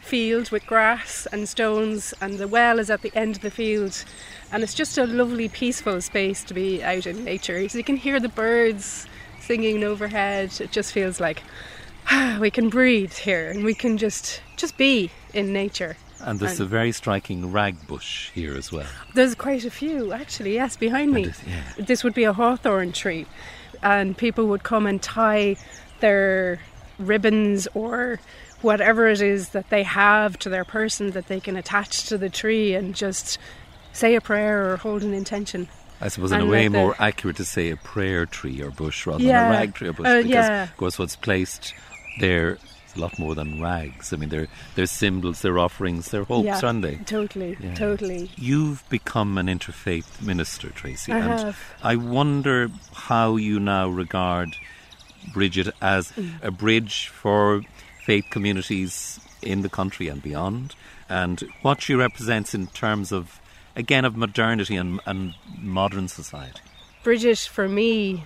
[0.00, 4.04] field with grass and stones, and the well is at the end of the field.
[4.50, 7.68] And it's just a lovely, peaceful space to be out in nature.
[7.68, 9.06] So you can hear the birds
[9.38, 10.60] singing overhead.
[10.60, 11.44] It just feels like
[12.40, 15.96] we can breathe here and we can just just be in nature.
[16.26, 18.86] And there's a very striking rag bush here as well.
[19.14, 21.24] There's quite a few, actually, yes, behind me.
[21.24, 21.62] And yeah.
[21.84, 23.26] This would be a hawthorn tree,
[23.82, 25.56] and people would come and tie
[26.00, 26.60] their
[26.98, 28.20] ribbons or
[28.62, 32.30] whatever it is that they have to their person that they can attach to the
[32.30, 33.38] tree and just
[33.92, 35.68] say a prayer or hold an intention.
[36.00, 39.06] I suppose in a way the- more accurate to say a prayer tree or bush
[39.06, 39.44] rather Yeah.
[39.44, 40.62] than a rag tree or bush Uh, because yeah.
[40.64, 41.74] of course what's placed
[42.20, 42.58] there
[42.96, 44.12] a lot more than rags.
[44.12, 46.96] I mean they're they're symbols, they're offerings, they're hopes, yeah, aren't they?
[47.04, 47.74] Totally, Yeah.
[47.74, 48.30] totally.
[48.36, 51.58] You've become an interfaith minister, Tracy, I and have.
[51.82, 54.56] I wonder how you now regard
[55.32, 56.42] Bridget as Mm.
[56.42, 57.62] a bridge for
[58.04, 60.74] faith communities in the country and beyond,
[61.08, 63.40] and what she represents in terms of,
[63.76, 66.60] again, of modernity and, and modern society.
[67.02, 68.24] Bridget, for me,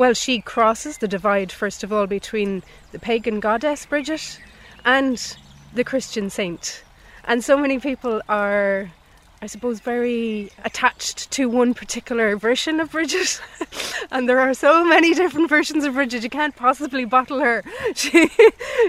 [0.00, 4.40] well, she crosses the divide, first of all, between the pagan goddess Bridget
[4.82, 5.36] and
[5.74, 6.82] the Christian saint.
[7.24, 8.90] And so many people are,
[9.42, 13.42] I suppose, very attached to one particular version of Bridget.
[14.10, 17.62] and there are so many different versions of Bridget, you can't possibly bottle her.
[17.94, 18.30] She,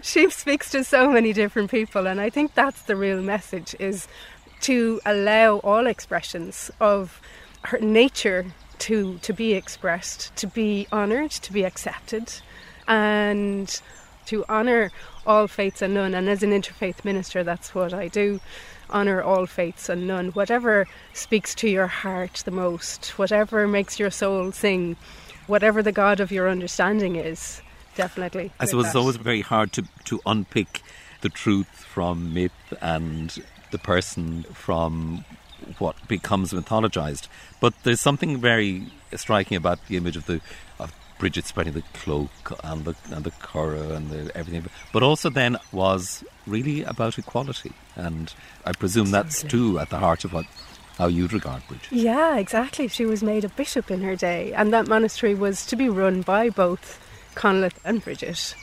[0.02, 2.08] she speaks to so many different people.
[2.08, 4.08] And I think that's the real message is
[4.62, 7.20] to allow all expressions of
[7.64, 12.34] her nature to to be expressed, to be honoured, to be accepted,
[12.88, 13.82] and
[14.26, 14.92] to honour
[15.26, 16.14] all faiths and none.
[16.14, 18.40] And as an interfaith minister, that's what I do:
[18.90, 20.30] honour all faiths and none.
[20.30, 24.98] Whatever speaks to your heart the most, whatever makes your soul sing,
[25.48, 27.62] whatever the God of your understanding is,
[27.96, 28.52] definitely.
[28.60, 30.82] I suppose it's always very hard to, to unpick
[31.22, 35.24] the truth from myth and the person from
[35.80, 37.28] what becomes mythologized.
[37.60, 40.42] But there's something very striking about the image of the
[40.80, 42.32] of Bridget spreading the cloak
[42.64, 44.66] and the and the Curragh and the everything.
[44.92, 48.34] But also then was really about equality, and
[48.66, 50.46] I presume that's too at the heart of what
[50.98, 51.92] how you'd regard Bridget.
[51.92, 52.88] Yeah, exactly.
[52.88, 56.22] She was made a bishop in her day, and that monastery was to be run
[56.22, 57.00] by both
[57.36, 58.56] Conleth and Bridget.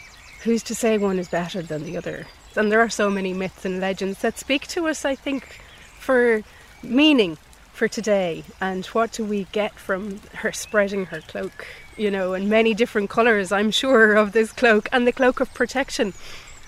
[0.42, 2.26] Who's to say one is better than the other?
[2.56, 5.60] And there are so many myths and legends that speak to us, I think,
[5.98, 6.42] for
[6.82, 7.38] meaning
[7.72, 11.66] for today and what do we get from her spreading her cloak,
[11.96, 15.54] you know, in many different colours, I'm sure, of this cloak and the cloak of
[15.54, 16.12] protection.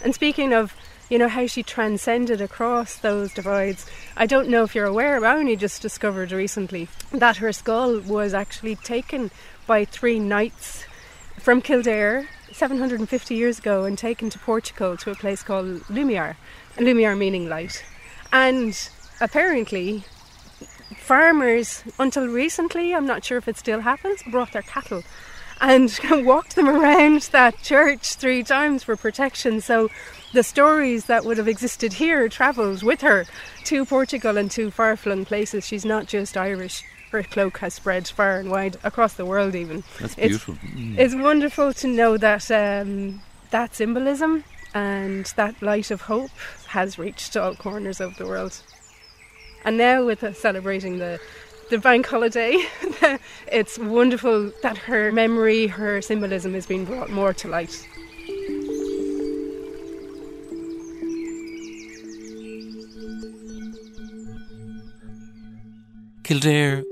[0.02, 0.74] And speaking of,
[1.08, 5.36] you know, how she transcended across those divides, I don't know if you're aware, I
[5.36, 9.32] only just discovered recently that her skull was actually taken
[9.66, 10.84] by three knights
[11.40, 16.36] from Kildare 750 years ago and taken to Portugal to a place called Lumiar,
[16.76, 17.84] Lumiar meaning light.
[18.32, 18.88] And
[19.20, 20.04] apparently,
[20.96, 25.02] farmers, until recently, I'm not sure if it still happens, brought their cattle
[25.60, 29.60] and walked them around that church three times for protection.
[29.60, 29.90] So
[30.32, 33.26] the stories that would have existed here travelled with her
[33.64, 35.66] to Portugal and to far flung places.
[35.66, 36.82] She's not just Irish.
[37.10, 39.82] Her cloak has spread far and wide across the world, even.
[39.98, 40.54] That's It's- beautiful.
[40.54, 40.98] Mm.
[40.98, 46.30] It's, wonderful to know that um, that symbolism and that light of hope
[46.68, 48.62] has reached all corners of the world.
[49.64, 51.20] And now, with celebrating the
[51.70, 52.56] the bank holiday,
[53.52, 57.86] it's wonderful that her memory, her symbolism is being brought more to light.
[66.24, 66.84] Kildare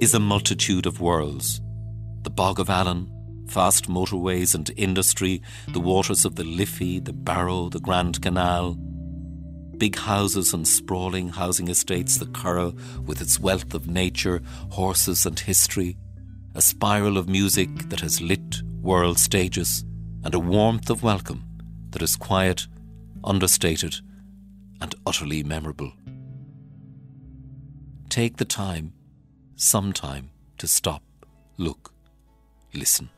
[0.00, 1.60] is a multitude of worlds.
[2.22, 3.08] The Bog of Allen,
[3.48, 8.76] fast motorways and industry, the waters of the Liffey, the Barrow, the Grand Canal,
[9.80, 15.40] big houses and sprawling housing estates, the Curragh with its wealth of nature, horses and
[15.40, 15.96] history,
[16.54, 19.82] a spiral of music that has lit world stages,
[20.22, 21.42] and a warmth of welcome
[21.92, 22.68] that is quiet,
[23.24, 23.96] understated,
[24.82, 25.92] and utterly memorable.
[28.10, 28.92] Take the time,
[29.56, 30.28] some time,
[30.58, 31.02] to stop,
[31.56, 31.94] look,
[32.74, 33.08] listen.